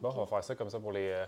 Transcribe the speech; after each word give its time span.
Bon, 0.00 0.10
on 0.16 0.20
va 0.20 0.26
faire 0.26 0.44
ça 0.44 0.54
comme 0.54 0.70
ça 0.70 0.78
pour 0.78 0.92
les. 0.92 1.08
euh, 1.10 1.24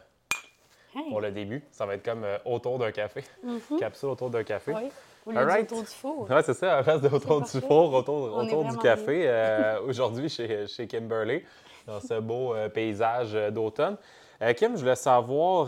Hey. 0.92 1.08
pour 1.08 1.20
le 1.20 1.30
début. 1.30 1.62
Ça 1.70 1.86
va 1.86 1.94
être 1.94 2.04
comme 2.04 2.24
euh, 2.24 2.36
autour 2.44 2.76
d'un 2.76 2.90
café. 2.90 3.22
Mhm. 3.44 3.78
Capsule 3.78 4.08
autour 4.08 4.28
d'un 4.28 4.42
café. 4.42 4.72
Oui. 4.74 4.90
Au 5.24 5.30
lieu 5.30 5.60
autour 5.60 5.82
du 5.82 5.86
four. 5.86 6.28
Ouais, 6.28 6.42
c'est 6.42 6.54
ça, 6.54 6.72
à 6.72 6.76
la 6.78 6.82
place 6.82 7.00
de 7.00 7.08
autour 7.08 7.42
du 7.42 7.60
four, 7.60 7.92
autour, 7.94 8.36
autour 8.36 8.64
du 8.64 8.76
café, 8.78 9.22
euh, 9.28 9.80
aujourd'hui 9.82 10.28
chez, 10.28 10.66
chez 10.66 10.88
Kimberly, 10.88 11.44
dans 11.86 12.00
ce 12.00 12.18
beau 12.18 12.54
euh, 12.56 12.68
paysage 12.68 13.34
d'automne. 13.52 13.96
Euh, 14.42 14.52
Kim, 14.54 14.74
je 14.74 14.80
voulais 14.80 14.96
savoir, 14.96 15.66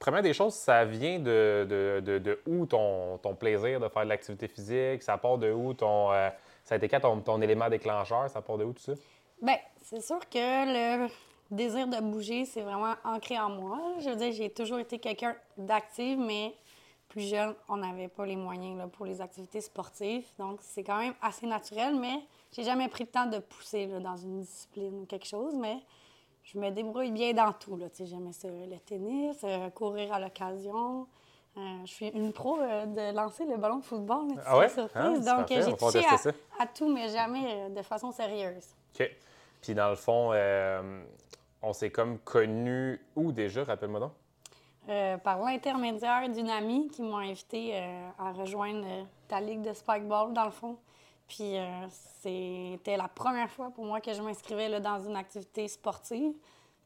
première 0.00 0.22
des 0.22 0.32
choses, 0.32 0.54
ça 0.54 0.84
vient 0.86 1.20
de, 1.20 1.64
de, 1.70 2.00
de- 2.04 2.18
de 2.18 2.40
où 2.46 2.66
ton, 2.66 3.18
ton 3.18 3.36
plaisir 3.36 3.78
de 3.78 3.86
faire 3.88 4.02
de 4.02 4.08
l'activité 4.08 4.48
physique? 4.48 5.04
Ça 5.04 5.18
part 5.18 5.38
de 5.38 5.52
où 5.52 5.72
ton. 5.74 6.08
ça 6.64 6.74
a 6.74 6.76
été 6.76 6.88
quand 6.88 6.98
ton, 6.98 7.20
ton 7.20 7.40
élément 7.42 7.68
déclencheur? 7.68 8.28
Ça 8.28 8.40
part 8.42 8.58
de 8.58 8.64
où 8.64 8.72
tout 8.72 8.82
ça? 8.82 8.94
Bien, 9.40 9.58
c'est 9.84 10.00
sûr 10.00 10.18
que 10.28 11.04
le 11.04 11.08
désir 11.52 11.86
de 11.86 12.00
bouger, 12.00 12.44
c'est 12.44 12.62
vraiment 12.62 12.94
ancré 13.04 13.38
en 13.38 13.50
moi. 13.50 13.78
Je 14.00 14.10
veux 14.10 14.16
dire, 14.16 14.32
j'ai 14.32 14.50
toujours 14.50 14.78
été 14.78 14.98
quelqu'un 14.98 15.36
d'actif, 15.56 16.18
mais 16.18 16.54
plus 17.08 17.28
jeune, 17.28 17.54
on 17.68 17.76
n'avait 17.76 18.08
pas 18.08 18.24
les 18.24 18.36
moyens 18.36 18.76
là, 18.78 18.86
pour 18.86 19.04
les 19.04 19.20
activités 19.20 19.60
sportives. 19.60 20.24
Donc, 20.38 20.60
c'est 20.62 20.82
quand 20.82 20.98
même 20.98 21.14
assez 21.20 21.46
naturel, 21.46 21.94
mais 21.94 22.20
j'ai 22.52 22.64
jamais 22.64 22.88
pris 22.88 23.04
le 23.04 23.10
temps 23.10 23.26
de 23.26 23.38
pousser 23.38 23.86
là, 23.86 24.00
dans 24.00 24.16
une 24.16 24.40
discipline 24.40 25.00
ou 25.02 25.04
quelque 25.06 25.26
chose, 25.26 25.54
mais 25.54 25.76
je 26.42 26.58
me 26.58 26.70
débrouille 26.70 27.12
bien 27.12 27.34
dans 27.34 27.52
tout. 27.52 27.76
Là. 27.76 27.90
Tu 27.90 27.98
sais, 27.98 28.06
J'aimais 28.06 28.32
ça, 28.32 28.48
le 28.48 28.78
tennis, 28.78 29.36
euh, 29.44 29.68
courir 29.70 30.12
à 30.12 30.20
l'occasion. 30.20 31.06
Euh, 31.58 31.60
je 31.84 31.92
suis 31.92 32.08
une 32.08 32.32
pro 32.32 32.58
euh, 32.58 32.86
de 32.86 33.14
lancer 33.14 33.44
le 33.44 33.58
ballon 33.58 33.76
de 33.76 33.84
football. 33.84 34.28
là, 34.34 34.42
Ah 34.46 34.58
ouais? 34.58 34.66
Ah, 34.66 34.68
surprise. 34.70 35.24
Donc, 35.24 35.46
j'ai 35.48 35.76
touché 35.76 36.04
à, 36.06 36.62
à 36.62 36.66
tout, 36.66 36.88
mais 36.88 37.10
jamais 37.10 37.68
de 37.68 37.82
façon 37.82 38.10
sérieuse. 38.10 38.64
OK. 38.98 39.10
Puis 39.60 39.74
dans 39.74 39.90
le 39.90 39.96
fond, 39.96 40.32
on 41.62 41.72
s'est 41.72 41.90
comme 41.90 42.18
connus 42.18 43.00
où 43.16 43.32
déjà? 43.32 43.64
Rappelle-moi 43.64 44.00
donc? 44.00 44.12
Euh, 44.88 45.16
par 45.16 45.38
l'intermédiaire 45.40 46.28
d'une 46.28 46.50
amie 46.50 46.88
qui 46.88 47.02
m'a 47.02 47.18
invité 47.18 47.70
euh, 47.74 48.08
à 48.18 48.32
rejoindre 48.32 48.84
euh, 48.84 49.04
ta 49.28 49.40
ligue 49.40 49.62
de 49.62 49.72
spikeball, 49.72 50.32
dans 50.32 50.44
le 50.44 50.50
fond. 50.50 50.76
Puis 51.28 51.54
c'était 52.20 52.98
la 52.98 53.08
première 53.08 53.48
fois 53.48 53.70
pour 53.70 53.86
moi 53.86 54.02
que 54.02 54.12
je 54.12 54.20
m'inscrivais 54.20 54.80
dans 54.80 55.00
une 55.00 55.16
activité 55.16 55.66
sportive. 55.66 56.34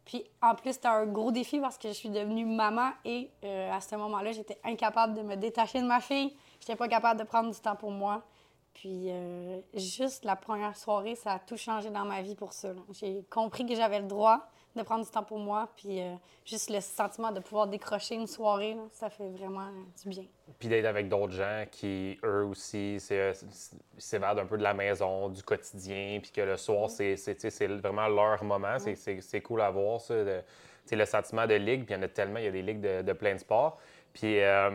Puis 0.05 0.25
en 0.41 0.55
plus, 0.55 0.75
c'était 0.75 0.87
un 0.87 1.07
gros 1.07 1.33
défi 1.33 1.59
parce 1.59 1.77
que 1.77 1.89
je 1.89 1.95
suis 1.95 2.11
devenue 2.11 2.45
maman 2.45 2.91
et 3.05 3.29
à 3.43 3.81
ce 3.81 3.97
moment-là, 3.97 4.31
j'étais 4.31 4.61
incapable 4.63 5.15
de 5.15 5.23
me 5.23 5.35
détacher 5.35 5.81
de 5.81 5.87
ma 5.87 6.01
fille. 6.01 6.37
J'étais 6.61 6.77
pas 6.77 6.87
capable 6.87 7.19
de 7.19 7.25
prendre 7.25 7.51
du 7.51 7.59
temps 7.59 7.75
pour 7.75 7.91
moi. 7.91 8.23
Puis 8.73 9.11
juste 9.75 10.25
la 10.25 10.37
première 10.37 10.77
soirée, 10.77 11.17
ça 11.17 11.33
a 11.33 11.39
tout 11.41 11.57
changé 11.57 11.91
dans 11.91 12.05
ma 12.05 12.23
vie 12.23 12.37
pour 12.37 12.53
ça. 12.53 12.69
J'ai 12.93 13.25
compris 13.29 13.67
que 13.67 13.75
j'avais 13.75 13.99
le 13.99 14.07
droit 14.07 14.47
de 14.77 14.83
prendre 14.83 15.05
du 15.05 15.11
temps 15.11 15.23
pour 15.23 15.39
moi. 15.39 15.69
Puis 15.77 16.01
euh, 16.01 16.15
juste 16.45 16.71
le 16.71 16.81
sentiment 16.81 17.33
de 17.33 17.41
pouvoir 17.41 17.67
décrocher 17.67 18.15
une 18.15 18.27
soirée, 18.27 18.75
là, 18.75 18.83
ça 18.93 19.11
fait 19.11 19.29
vraiment 19.31 19.67
euh, 19.69 20.03
du 20.03 20.09
bien. 20.09 20.25
Puis 20.59 20.69
d'être 20.69 20.85
avec 20.87 21.09
d'autres 21.09 21.33
gens 21.33 21.65
qui, 21.71 22.19
eux 22.25 22.45
aussi, 22.45 22.99
c'est- 23.01 23.33
s'évadent 23.99 24.39
un 24.39 24.47
peu 24.47 24.57
de 24.59 24.63
la 24.63 24.75
maison, 24.75 25.29
du 25.29 25.43
quotidien, 25.43 26.19
puis 26.23 26.31
que 26.31 26.41
le 26.41 26.57
soir, 26.57 26.89
c'est 26.91 27.17
c'est- 27.17 27.67
vraiment 27.67 28.09
leur 28.09 28.43
moment. 28.45 28.79
C'est- 28.79 28.95
C'est 28.97 29.21
c'est 29.21 29.41
cool 29.41 29.61
à 29.61 29.71
voir, 29.71 30.01
ça. 30.01 30.15
de- 30.25 30.43
le 30.93 31.05
sentiment 31.05 31.47
de 31.49 31.55
ligue, 31.55 31.85
puis 31.85 31.95
il 31.95 31.97
y 31.97 32.01
en 32.01 32.03
a 32.05 32.09
tellement, 32.09 32.39
il 32.39 32.45
y 32.45 32.49
a 32.49 32.53
des 32.53 32.63
ligues 32.63 32.81
de, 32.81 33.03
de 33.03 33.13
plein 33.13 33.35
de 33.35 33.39
sports. 33.41 33.77
Puis 34.13 34.41
euh, 34.41 34.71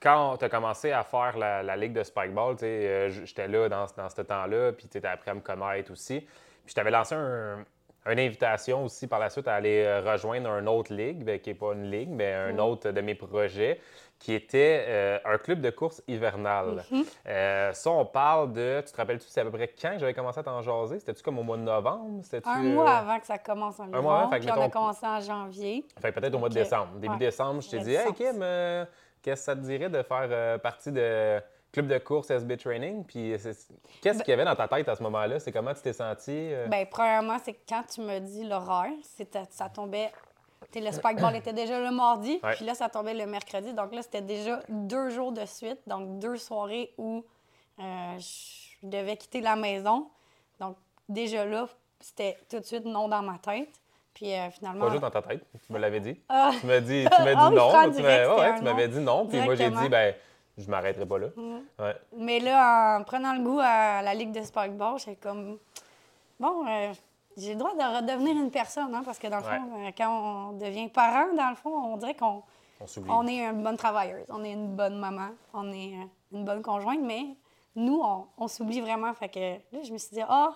quand 0.00 0.36
tu 0.38 0.44
as 0.44 0.48
commencé 0.48 0.92
à 0.92 1.02
faire 1.02 1.36
la, 1.36 1.62
la 1.62 1.76
ligue 1.76 1.92
de 1.92 2.02
spikeball, 2.02 2.56
euh, 2.62 3.10
j'étais 3.24 3.48
là 3.48 3.68
dans, 3.68 3.86
dans 3.96 4.08
ce 4.08 4.22
temps-là, 4.22 4.72
puis 4.72 4.88
tu 4.88 4.98
as 5.04 5.10
appris 5.10 5.30
à 5.30 5.34
me 5.34 5.40
connaître 5.40 5.90
aussi. 5.92 6.20
Puis 6.20 6.28
je 6.68 6.74
t'avais 6.74 6.90
lancé 6.92 7.14
un- 7.14 7.64
une 8.06 8.18
invitation 8.18 8.84
aussi 8.84 9.06
par 9.06 9.18
la 9.18 9.28
suite 9.30 9.46
à 9.48 9.54
aller 9.54 9.84
euh, 9.84 10.00
rejoindre 10.00 10.48
une 10.58 10.68
autre 10.68 10.92
ligue, 10.92 11.24
ben, 11.24 11.38
qui 11.38 11.50
n'est 11.50 11.54
pas 11.54 11.72
une 11.72 11.90
ligue, 11.90 12.08
mais 12.10 12.32
un 12.32 12.58
autre 12.58 12.90
de 12.90 13.00
mes 13.00 13.14
projets, 13.14 13.80
qui 14.18 14.34
était 14.34 14.84
euh, 14.86 15.18
un 15.24 15.38
club 15.38 15.60
de 15.62 15.70
course 15.70 16.02
hivernale. 16.06 16.84
Euh, 17.26 17.72
ça, 17.72 17.90
on 17.90 18.04
parle 18.04 18.52
de. 18.52 18.82
Tu 18.84 18.92
te 18.92 18.96
rappelles-tu, 18.96 19.26
c'est 19.28 19.40
à 19.40 19.44
peu 19.44 19.50
près 19.50 19.68
quand 19.68 19.96
j'avais 19.98 20.12
commencé 20.14 20.40
à 20.40 20.42
t'en 20.42 20.60
jaser? 20.60 20.98
C'était-tu 20.98 21.22
comme 21.22 21.38
au 21.38 21.42
mois 21.42 21.56
de 21.56 21.62
novembre? 21.62 22.22
Un 22.44 22.62
mois 22.62 22.90
avant 22.90 23.18
que 23.18 23.26
ça 23.26 23.38
commence 23.38 23.80
en 23.80 23.86
mois 23.86 24.20
avant, 24.20 24.30
fait 24.30 24.40
que 24.40 24.44
puis 24.44 24.52
on 24.54 24.62
a 24.62 24.68
commencé 24.68 25.06
en 25.06 25.20
janvier. 25.20 25.84
Fait 26.00 26.12
peut-être 26.12 26.34
au 26.34 26.38
mois 26.38 26.50
de 26.50 26.54
décembre. 26.54 26.92
Début 26.96 27.14
Ouais. 27.14 27.18
décembre, 27.18 27.62
je 27.62 27.70
t'ai 27.70 27.78
dit, 27.78 27.94
hey. 27.94 28.12
Kim, 28.12 28.40
euh, 28.42 28.84
qu'est-ce 29.22 29.40
que 29.40 29.44
ça 29.44 29.54
te 29.56 29.60
dirait 29.60 29.88
de 29.88 30.02
faire 30.02 30.60
partie 30.60 30.92
de 30.92 31.40
club 31.72 31.86
de 31.86 31.98
course 31.98 32.30
SB 32.30 32.56
Training? 32.56 33.04
Puis 33.04 33.30
qu'est-ce 33.30 33.68
Ben- 34.02 34.18
qu'il 34.24 34.30
y 34.30 34.32
avait 34.32 34.44
dans 34.44 34.56
ta 34.56 34.68
tête 34.68 34.88
à 34.88 34.96
ce 34.96 35.02
moment-là? 35.02 35.38
C'est 35.40 35.52
comment 35.52 35.72
tu 35.74 35.82
t'es 35.82 35.92
senti? 35.92 36.30
euh? 36.32 36.66
Bien, 36.68 36.84
premièrement, 36.86 37.36
c'est 37.44 37.52
que 37.54 37.60
quand 37.68 37.82
tu 37.92 38.00
me 38.00 38.18
dis 38.18 38.44
l'horaire, 38.44 38.90
ça 39.50 39.68
tombait. 39.68 40.10
tu 40.72 40.78
sais, 40.80 40.84
Le 40.84 40.92
spikeball 40.92 41.36
était 41.36 41.52
déjà 41.52 41.80
le 41.80 41.90
mardi, 41.90 42.40
puis 42.56 42.64
là, 42.64 42.74
ça 42.74 42.88
tombait 42.88 43.14
le 43.14 43.26
mercredi. 43.26 43.72
Donc 43.74 43.94
là, 43.94 44.02
c'était 44.02 44.22
déjà 44.22 44.60
deux 44.68 45.10
jours 45.10 45.32
de 45.32 45.44
suite, 45.46 45.78
donc 45.86 46.18
deux 46.18 46.36
soirées 46.36 46.92
où 46.98 47.24
euh, 47.78 48.18
je 48.18 48.86
devais 48.86 49.16
quitter 49.16 49.40
la 49.40 49.56
maison. 49.56 50.08
Donc 50.58 50.76
déjà 51.08 51.44
là, 51.44 51.66
c'était 52.00 52.36
tout 52.48 52.58
de 52.60 52.64
suite 52.64 52.84
non 52.84 53.08
dans 53.08 53.22
ma 53.22 53.38
tête. 53.38 53.68
Puis 54.12 54.34
euh, 54.34 54.50
finalement. 54.50 54.86
Pas 54.86 54.90
juste 54.90 55.02
dans 55.02 55.10
ta 55.10 55.22
tête, 55.22 55.44
tu 55.64 55.72
me 55.72 55.78
l'avais 55.78 56.00
dit. 56.00 56.20
Ah, 56.28 56.50
Tu 56.60 56.66
m'as 56.66 56.80
dit, 56.80 57.04
tu 57.04 57.22
m'as 57.22 57.34
dit 57.34 57.40
Ah 57.40 57.48
je 57.50 57.54
non. 57.54 57.92
Tu, 57.94 58.02
ouais, 58.02 58.60
m'avais 58.62 58.88
dit 58.88 58.98
non. 58.98 59.26
Puis 59.26 59.40
moi, 59.40 59.54
j'ai 59.54 59.70
dit, 59.70 59.88
ben, 59.88 60.14
je 60.60 60.70
m'arrêterai 60.70 61.06
pas 61.06 61.18
là. 61.18 61.28
Ouais. 61.78 61.94
Mais 62.16 62.40
là, 62.40 62.98
en 62.98 63.04
prenant 63.04 63.32
le 63.34 63.40
goût 63.40 63.58
à 63.62 64.02
la 64.02 64.14
Ligue 64.14 64.32
de 64.32 64.42
Spikeball, 64.42 64.98
j'étais 64.98 65.16
comme, 65.16 65.58
bon, 66.38 66.66
euh, 66.66 66.92
j'ai 67.36 67.52
le 67.54 67.58
droit 67.58 67.74
de 67.74 67.96
redevenir 67.96 68.36
une 68.36 68.50
personne, 68.50 68.94
hein, 68.94 69.02
parce 69.04 69.18
que 69.18 69.26
dans 69.28 69.38
le 69.38 69.42
fond, 69.42 69.86
euh, 69.86 69.90
quand 69.96 70.50
on 70.50 70.52
devient 70.58 70.88
parent, 70.88 71.32
dans 71.34 71.50
le 71.50 71.56
fond, 71.56 71.70
on 71.70 71.96
dirait 71.96 72.14
qu'on 72.14 72.42
On 72.80 72.86
on 73.08 73.26
est 73.26 73.40
une 73.44 73.62
bonne 73.62 73.76
travailleuse, 73.76 74.26
on 74.30 74.42
est 74.44 74.52
une 74.52 74.74
bonne 74.74 74.98
maman, 74.98 75.28
on 75.54 75.70
est 75.72 75.94
euh, 75.94 76.04
une 76.32 76.44
bonne 76.44 76.62
conjointe, 76.62 77.00
mais 77.02 77.36
nous, 77.76 78.00
on, 78.02 78.26
on 78.36 78.48
s'oublie 78.48 78.80
vraiment. 78.80 79.12
Fait 79.14 79.28
que 79.28 79.54
là, 79.72 79.82
je 79.82 79.92
me 79.92 79.98
suis 79.98 80.14
dit, 80.14 80.22
ah, 80.28 80.52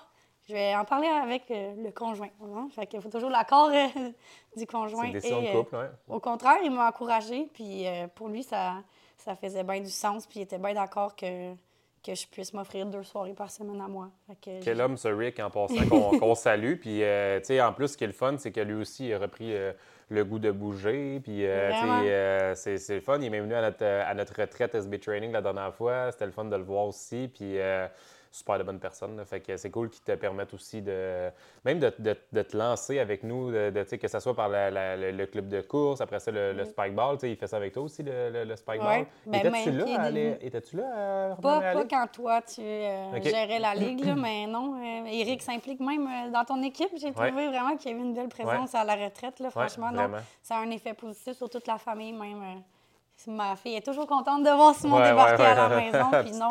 je 0.49 0.53
vais 0.53 0.75
en 0.75 0.85
parler 0.85 1.07
avec 1.09 1.51
euh, 1.51 1.75
le 1.83 1.91
conjoint. 1.91 2.29
hein. 2.43 2.69
Fait 2.75 2.87
qu'il 2.87 3.01
faut 3.01 3.09
toujours 3.09 3.31
l'accord 3.31 3.69
euh, 3.73 3.87
du 3.97 4.13
C'est 4.57 4.67
conjoint. 4.67 5.05
une 5.05 5.13
décision 5.13 5.41
et, 5.41 5.45
de 5.45 5.49
euh, 5.49 5.63
couple, 5.63 5.77
ouais. 5.77 5.91
au 6.09 6.21
contraire, 6.21 6.59
il 6.63 6.71
m'a 6.71 6.89
encouragée, 6.89 7.49
puis 7.55 7.85
pour 8.15 8.29
lui, 8.29 8.43
ça, 8.43 8.75
ça 9.19 9.37
faisait 9.37 9.65
bien 9.65 9.81
du 9.81 9.91
sens, 9.91 10.27
puis 10.27 10.41
il 10.41 10.43
était 10.43 10.59
bien 10.59 10.75
d'accord 10.75 11.17
que, 11.17 11.55
que 12.05 12.15
je 12.15 12.27
puisse 12.27 12.53
m'offrir 12.53 12.87
deux 12.87 13.03
soirées 13.03 13.33
par 13.33 13.51
semaine 13.51 13.81
à 13.81 13.89
moi. 13.89 14.11
Que 14.43 14.63
Quel 14.63 14.81
homme, 14.81 14.97
ce 14.97 15.09
Rick, 15.09 15.41
en 15.41 15.51
passant, 15.51 15.89
qu'on 16.21 16.35
salue. 16.35 16.75
Puis, 16.77 17.03
euh, 17.03 17.41
tu 17.41 17.47
sais, 17.47 17.61
en 17.61 17.73
plus, 17.73 17.89
ce 17.89 17.97
qui 17.97 18.05
est 18.05 18.09
le 18.09 18.13
fun, 18.13 18.37
c'est 18.39 18.53
que 18.53 18.61
lui 18.61 18.75
aussi, 18.75 19.09
il 19.09 19.15
a 19.15 19.19
repris 19.19 19.55
euh, 19.55 19.73
le 20.11 20.25
goût 20.25 20.39
de 20.39 20.51
bouger. 20.51 21.21
Puis, 21.21 21.47
euh, 21.47 21.71
euh, 21.73 22.55
c'est 22.55 22.89
le 22.91 23.01
fun. 23.01 23.19
Il 23.19 23.25
est 23.25 23.31
même 23.31 23.45
venu 23.45 23.55
à 23.55 23.63
notre, 23.63 23.85
à 23.85 24.15
notre 24.15 24.39
retraite 24.39 24.75
SB 24.75 24.99
Training 24.99 25.33
la 25.33 25.43
dernière 25.43 25.75
fois. 25.75 26.13
C'était 26.13 26.27
le 26.27 26.33
fun 26.33 26.45
de 26.45 26.57
le 26.57 26.63
voir 26.63 26.87
aussi. 26.87 27.31
Puis, 27.33 27.57
super 28.35 28.59
de 28.59 28.65
bonne 28.65 28.81
personne. 28.81 29.17
là. 29.17 29.25
Fait 29.25 29.41
que 29.41 29.57
c'est 29.57 29.71
cool 29.71 29.89
qu'il 29.91 30.03
te 30.03 30.13
permette 30.13 30.53
aussi 30.55 30.83
de. 30.83 31.31
Même 31.65 31.79
de, 31.79 31.93
de- 31.99 32.17
de 32.33 32.43
te 32.43 32.57
lancer 32.57 32.99
avec 32.99 33.23
nous, 33.23 33.53
de, 33.53 33.71
que 33.97 34.09
ce 34.09 34.19
soit 34.21 34.35
par 34.35 34.49
la- 34.49 34.71
la- 34.71 34.97
le, 34.97 35.13
le 35.13 35.27
club 35.27 35.49
de 35.49 35.61
course, 35.61 36.01
après 36.01 36.19
ça, 36.19 36.31
le. 36.33 36.53
Tu 36.55 37.19
sais, 37.21 37.31
il 37.31 37.37
fait 37.37 37.47
ça 37.47 37.57
avec 37.59 37.73
toi 37.73 37.85
aussi, 37.85 38.03
le, 38.03 38.45
le, 38.45 38.57
spikeball. 38.57 38.87
Ouais. 38.87 39.07
Ben, 39.27 39.39
Étais-tu 39.39 39.71
là, 39.71 40.11
Étais-tu 40.41 40.77
là 40.77 41.33
à 41.33 41.37
Pas, 41.37 41.61
pas 41.61 41.85
quand 41.89 42.07
toi, 42.13 42.43
tu 42.43 42.61
euh, 42.61 43.23
gérais 43.23 43.59
la 43.61 43.75
ligue, 43.75 44.05
là, 44.05 44.15
mais 44.17 44.47
non. 44.47 44.75
euh, 44.75 45.07
Eric 45.07 45.41
s'implique 45.43 45.81
même 45.81 46.07
euh, 46.07 46.31
dans 46.31 46.45
ton 46.45 46.61
équipe. 46.63 46.91
J'ai 46.97 47.13
trouvé 47.13 47.31
vraiment 47.49 47.77
qu'il 47.77 47.93
y 47.93 47.95
avait 47.95 48.03
une 48.03 48.15
belle 48.15 48.29
présence 48.29 48.75
à 48.75 48.83
la 48.85 48.97
retraite. 48.97 49.39
Là, 49.39 49.51
franchement, 49.51 49.91
non. 49.93 50.11
Ça 50.43 50.57
a 50.57 50.59
un 50.61 50.71
effet 50.71 50.95
positif 50.95 51.37
sur 51.37 51.49
toute 51.49 51.67
la 51.69 51.79
famille, 51.79 52.13
même. 52.13 52.43
euh, 52.43 53.31
ma 53.31 53.55
fille 53.55 53.77
est 53.77 53.85
toujours 53.87 54.09
contente 54.09 54.43
de 54.43 54.51
voir 54.51 54.75
Simon 54.75 54.97
Ouais, 54.97 55.11
débarquer 55.11 55.43
ouais, 55.43 55.49
à 55.49 55.69
la 55.69 55.77
maison. 55.77 56.11
Puis 56.23 56.33
non. 56.33 56.49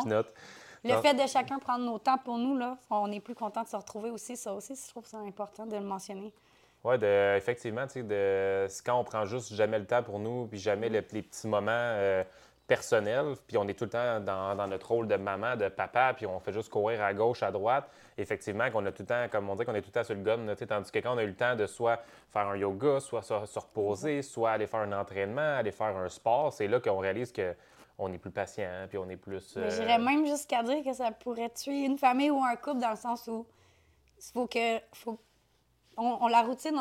Le 0.84 0.92
Non. 0.94 1.02
fait 1.02 1.14
de 1.14 1.26
chacun 1.26 1.58
prendre 1.58 1.84
nos 1.84 1.98
temps 1.98 2.18
pour 2.18 2.38
nous, 2.38 2.56
là, 2.56 2.76
on 2.90 3.10
est 3.10 3.20
plus 3.20 3.34
content 3.34 3.62
de 3.62 3.68
se 3.68 3.76
retrouver 3.76 4.10
aussi. 4.10 4.36
Ça 4.36 4.52
aussi, 4.54 4.74
je 4.76 4.88
trouve 4.90 5.06
ça 5.06 5.18
important 5.18 5.66
de 5.66 5.74
le 5.76 5.82
mentionner. 5.82 6.32
Oui, 6.84 6.96
effectivement, 7.36 7.86
tu 7.86 7.94
sais, 7.94 8.02
de, 8.02 8.66
c'est 8.68 8.84
quand 8.84 8.98
on 9.00 9.04
prend 9.04 9.24
juste 9.24 9.54
jamais 9.54 9.78
le 9.78 9.86
temps 9.86 10.02
pour 10.02 10.18
nous, 10.18 10.46
puis 10.46 10.58
jamais 10.58 10.90
le- 10.90 11.02
les 11.12 11.22
petits 11.22 11.46
moments 11.48 11.70
euh, 11.72 12.22
personnels, 12.66 13.34
puis 13.46 13.56
on 13.56 13.66
est 13.68 13.74
tout 13.74 13.84
le 13.84 13.90
temps 13.90 14.20
dans, 14.20 14.54
dans 14.54 14.66
notre 14.66 14.88
rôle 14.90 15.06
de 15.08 15.16
maman, 15.16 15.56
de 15.56 15.68
papa, 15.68 16.12
puis 16.14 16.26
on 16.26 16.38
fait 16.40 16.52
juste 16.52 16.70
courir 16.70 17.02
à 17.02 17.12
gauche, 17.14 17.42
à 17.42 17.50
droite. 17.50 17.84
Effectivement, 18.18 18.70
qu'on 18.70 18.84
a 18.86 18.92
tout 18.92 19.02
le 19.02 19.06
temps, 19.06 19.26
comme 19.30 19.48
on 19.50 19.54
dit, 19.54 19.64
qu'on 19.64 19.74
est 19.74 19.80
tout 19.82 19.88
le 19.88 19.92
temps 20.00 20.04
sur 20.04 20.14
le 20.14 20.22
tu 20.54 20.58
sais, 20.58 20.66
tandis 20.66 20.90
que 20.90 20.98
quand 20.98 21.14
on 21.14 21.18
a 21.18 21.24
eu 21.24 21.28
le 21.28 21.34
temps 21.34 21.56
de 21.56 21.66
soit 21.66 22.00
faire 22.32 22.48
un 22.48 22.56
yoga, 22.56 23.00
soit 23.00 23.22
se, 23.22 23.34
se 23.46 23.58
reposer, 23.58 24.22
soit 24.22 24.50
aller 24.52 24.66
faire 24.66 24.80
un 24.80 24.92
entraînement, 24.92 25.56
aller 25.58 25.72
faire 25.72 25.96
un 25.96 26.08
sport, 26.08 26.52
c'est 26.52 26.66
là 26.68 26.80
qu'on 26.80 26.98
réalise 26.98 27.32
que 27.32 27.54
on 27.98 28.12
est 28.12 28.18
plus 28.18 28.30
patient, 28.30 28.86
puis 28.88 28.98
on 28.98 29.08
est 29.08 29.16
plus... 29.16 29.54
Euh, 29.56 29.70
J'irais 29.70 29.98
même 29.98 30.26
jusqu'à 30.26 30.62
dire 30.62 30.82
que 30.84 30.92
ça 30.92 31.10
pourrait 31.12 31.50
tuer 31.50 31.84
une 31.84 31.98
famille 31.98 32.30
ou 32.30 32.42
un 32.42 32.56
couple 32.56 32.80
dans 32.80 32.90
le 32.90 32.96
sens 32.96 33.26
où 33.28 33.46
il 34.18 34.32
faut 34.32 34.46
que. 34.46 34.78
Faut, 34.92 35.18
on, 35.96 36.18
on- 36.22 36.26
la 36.28 36.42
routine, 36.42 36.76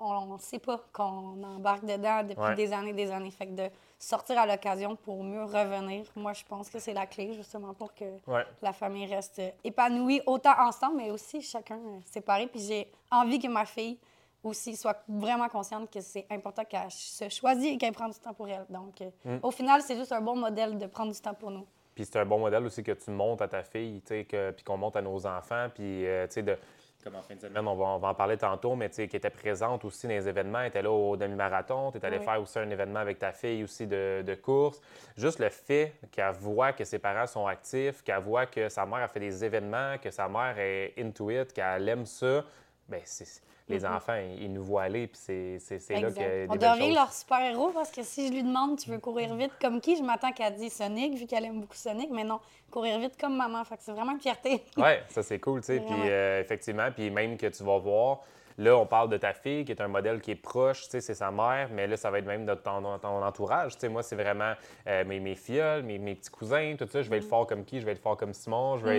on 0.00 0.26
ne 0.34 0.38
sait 0.38 0.58
pas 0.58 0.80
qu'on 0.92 1.42
embarque 1.42 1.84
dedans 1.84 2.22
depuis 2.22 2.40
Ouais. 2.42 2.54
des 2.54 2.72
années 2.72 2.92
des 2.92 3.10
années. 3.10 3.30
Fait 3.30 3.46
que 3.46 3.52
de 3.52 3.68
sortir 3.98 4.38
à 4.38 4.46
l'occasion 4.46 4.96
pour 4.96 5.22
mieux 5.22 5.44
revenir, 5.44 6.06
moi, 6.16 6.32
je 6.32 6.44
pense 6.44 6.68
que 6.70 6.78
c'est 6.78 6.92
la 6.94 7.06
clé 7.06 7.32
justement 7.34 7.74
pour 7.74 7.94
que 7.94 8.04
Ouais. 8.26 8.44
la 8.62 8.72
famille 8.72 9.06
reste 9.06 9.40
épanouie, 9.64 10.20
autant 10.26 10.54
ensemble, 10.58 10.96
mais 10.96 11.10
aussi 11.10 11.42
chacun 11.42 11.76
euh, 11.78 11.98
séparé. 12.06 12.46
Puis 12.46 12.60
j'ai 12.60 12.90
envie 13.10 13.38
que 13.38 13.48
ma 13.48 13.64
fille 13.66 13.98
aussi 14.44 14.76
soit 14.76 15.02
vraiment 15.08 15.48
consciente 15.48 15.90
que 15.92 16.00
c'est 16.00 16.26
important 16.30 16.64
qu'elle 16.64 16.90
se 16.90 17.28
choisisse 17.28 17.72
et 17.74 17.78
qu'elle 17.78 17.92
prenne 17.92 18.10
du 18.10 18.18
temps 18.18 18.34
pour 18.34 18.48
elle. 18.48 18.66
Donc, 18.68 19.00
euh, 19.00 19.10
Mm. 19.24 19.38
au 19.42 19.50
final, 19.50 19.80
c'est 19.82 19.96
juste 19.96 20.12
un 20.12 20.20
bon 20.20 20.36
modèle 20.36 20.78
de 20.78 20.86
prendre 20.86 21.12
du 21.12 21.20
temps 21.20 21.34
pour 21.34 21.50
nous. 21.50 21.66
Puis 21.94 22.04
c'est 22.04 22.18
un 22.18 22.26
bon 22.26 22.38
modèle 22.38 22.64
aussi 22.66 22.82
que 22.82 22.92
tu 22.92 23.10
montes 23.10 23.40
à 23.42 23.48
ta 23.48 23.62
fille, 23.62 24.00
tu 24.02 24.08
sais, 24.08 24.24
que- 24.24 24.50
puis 24.50 24.64
qu'on 24.64 24.76
monte 24.76 24.96
à 24.96 25.02
nos 25.02 25.26
enfants, 25.26 25.68
puis 25.72 26.06
euh, 26.06 26.26
tu 26.26 26.32
sais, 26.34 26.42
de, 26.42 26.56
comme 27.04 27.14
en 27.14 27.22
fin 27.22 27.34
de 27.36 27.40
semaine, 27.40 27.68
on 27.68 27.76
va, 27.76 27.84
on 27.84 27.98
va 27.98 28.08
en 28.08 28.14
parler 28.14 28.36
tantôt, 28.36 28.74
mais 28.74 28.88
tu 28.88 28.96
sais, 28.96 29.08
qui 29.08 29.16
était 29.16 29.30
présente 29.30 29.84
aussi 29.84 30.08
dans 30.08 30.14
les 30.14 30.26
événements, 30.28 30.60
elle 30.60 30.68
était 30.68 30.82
là 30.82 30.90
au 30.90 31.16
demi-marathon, 31.16 31.92
tu 31.92 31.98
es 31.98 32.04
allé 32.04 32.18
Oui. 32.18 32.24
faire 32.24 32.40
aussi 32.42 32.58
un 32.58 32.68
événement 32.68 32.98
avec 32.98 33.18
ta 33.20 33.32
fille 33.32 33.62
aussi 33.62 33.86
de, 33.86 34.22
de 34.26 34.34
course. 34.34 34.80
Juste 35.16 35.38
le 35.38 35.50
fait 35.50 35.92
qu'elle 36.10 36.32
voit 36.32 36.72
que 36.72 36.82
ses 36.84 36.98
parents 36.98 37.26
sont 37.28 37.46
actifs, 37.46 38.02
qu'elle 38.02 38.22
voit 38.22 38.46
que 38.46 38.68
sa 38.68 38.84
mère 38.86 39.02
a 39.04 39.08
fait 39.08 39.20
des 39.20 39.44
événements, 39.44 39.96
que 40.02 40.10
sa 40.10 40.28
mère 40.28 40.58
est 40.58 40.94
into 40.98 41.30
it, 41.30 41.52
qu'elle 41.52 41.88
aime 41.88 42.06
ça, 42.06 42.42
ben 42.88 43.00
c'est... 43.04 43.42
Les 43.66 43.86
enfants, 43.86 44.20
ils, 44.38 44.52
nous 44.52 44.62
voient 44.62 44.82
aller, 44.82 45.06
puis 45.06 45.18
c'est, 45.18 45.58
là 45.88 46.10
que 46.10 46.46
On 46.50 46.56
devient 46.56 46.86
choses. 46.86 46.94
leur 46.94 47.12
super-héros 47.12 47.70
parce 47.70 47.90
que 47.90 48.02
si 48.02 48.28
je 48.28 48.32
lui 48.32 48.42
demande, 48.42 48.78
tu 48.78 48.90
veux 48.90 48.98
courir 48.98 49.34
vite 49.36 49.52
comme 49.58 49.80
qui, 49.80 49.96
je 49.96 50.02
m'attends 50.02 50.32
qu'elle 50.32 50.54
dise 50.54 50.74
Sonic, 50.74 51.14
vu 51.14 51.26
qu'elle 51.26 51.46
aime 51.46 51.62
beaucoup 51.62 51.76
Sonic, 51.76 52.10
mais 52.10 52.24
non, 52.24 52.40
courir 52.70 52.98
vite 52.98 53.18
comme 53.18 53.34
maman. 53.34 53.64
Fait 53.64 53.76
que 53.76 53.82
c'est 53.82 53.92
vraiment 53.92 54.12
une 54.12 54.20
fierté. 54.20 54.62
Oui, 54.76 54.90
ça 55.08 55.22
c'est 55.22 55.38
cool, 55.38 55.62
tu 55.62 55.68
sais. 55.68 55.80
Puis 55.86 55.94
euh, 55.96 56.42
effectivement, 56.42 56.90
puis 56.94 57.10
même 57.10 57.38
que 57.38 57.46
tu 57.46 57.64
vas 57.64 57.78
voir, 57.78 58.20
là, 58.58 58.76
on 58.76 58.86
parle 58.86 59.08
de 59.08 59.16
ta 59.16 59.32
fille 59.32 59.64
qui 59.64 59.72
est 59.72 59.80
un 59.80 59.88
modèle 59.88 60.20
qui 60.20 60.30
est 60.30 60.36
proche, 60.36 60.84
c'est 60.88 61.00
sa 61.00 61.30
mère, 61.30 61.68
mais 61.72 61.86
là, 61.86 61.96
ça 61.96 62.10
va 62.10 62.18
être 62.18 62.26
même 62.26 62.46
de 62.46 62.54
ton, 62.54 62.82
ton 62.98 63.22
entourage. 63.24 63.72
Moi, 63.90 64.02
c'est 64.02 64.16
vraiment 64.16 64.52
euh, 64.86 65.04
mes, 65.04 65.20
mes 65.20 65.34
mes, 65.82 65.98
mes 65.98 66.14
petits 66.14 66.30
cousins, 66.30 66.74
tout 66.78 66.86
ça. 66.86 67.02
Je 67.02 67.10
vais 67.10 67.18
être 67.18 67.28
fort 67.28 67.46
comme 67.46 67.64
qui? 67.64 67.80
Je 67.80 67.86
vais 67.86 67.92
être 67.92 68.02
fort 68.02 68.16
comme 68.16 68.32
Simon. 68.32 68.76
Je 68.78 68.84
vais 68.84 68.98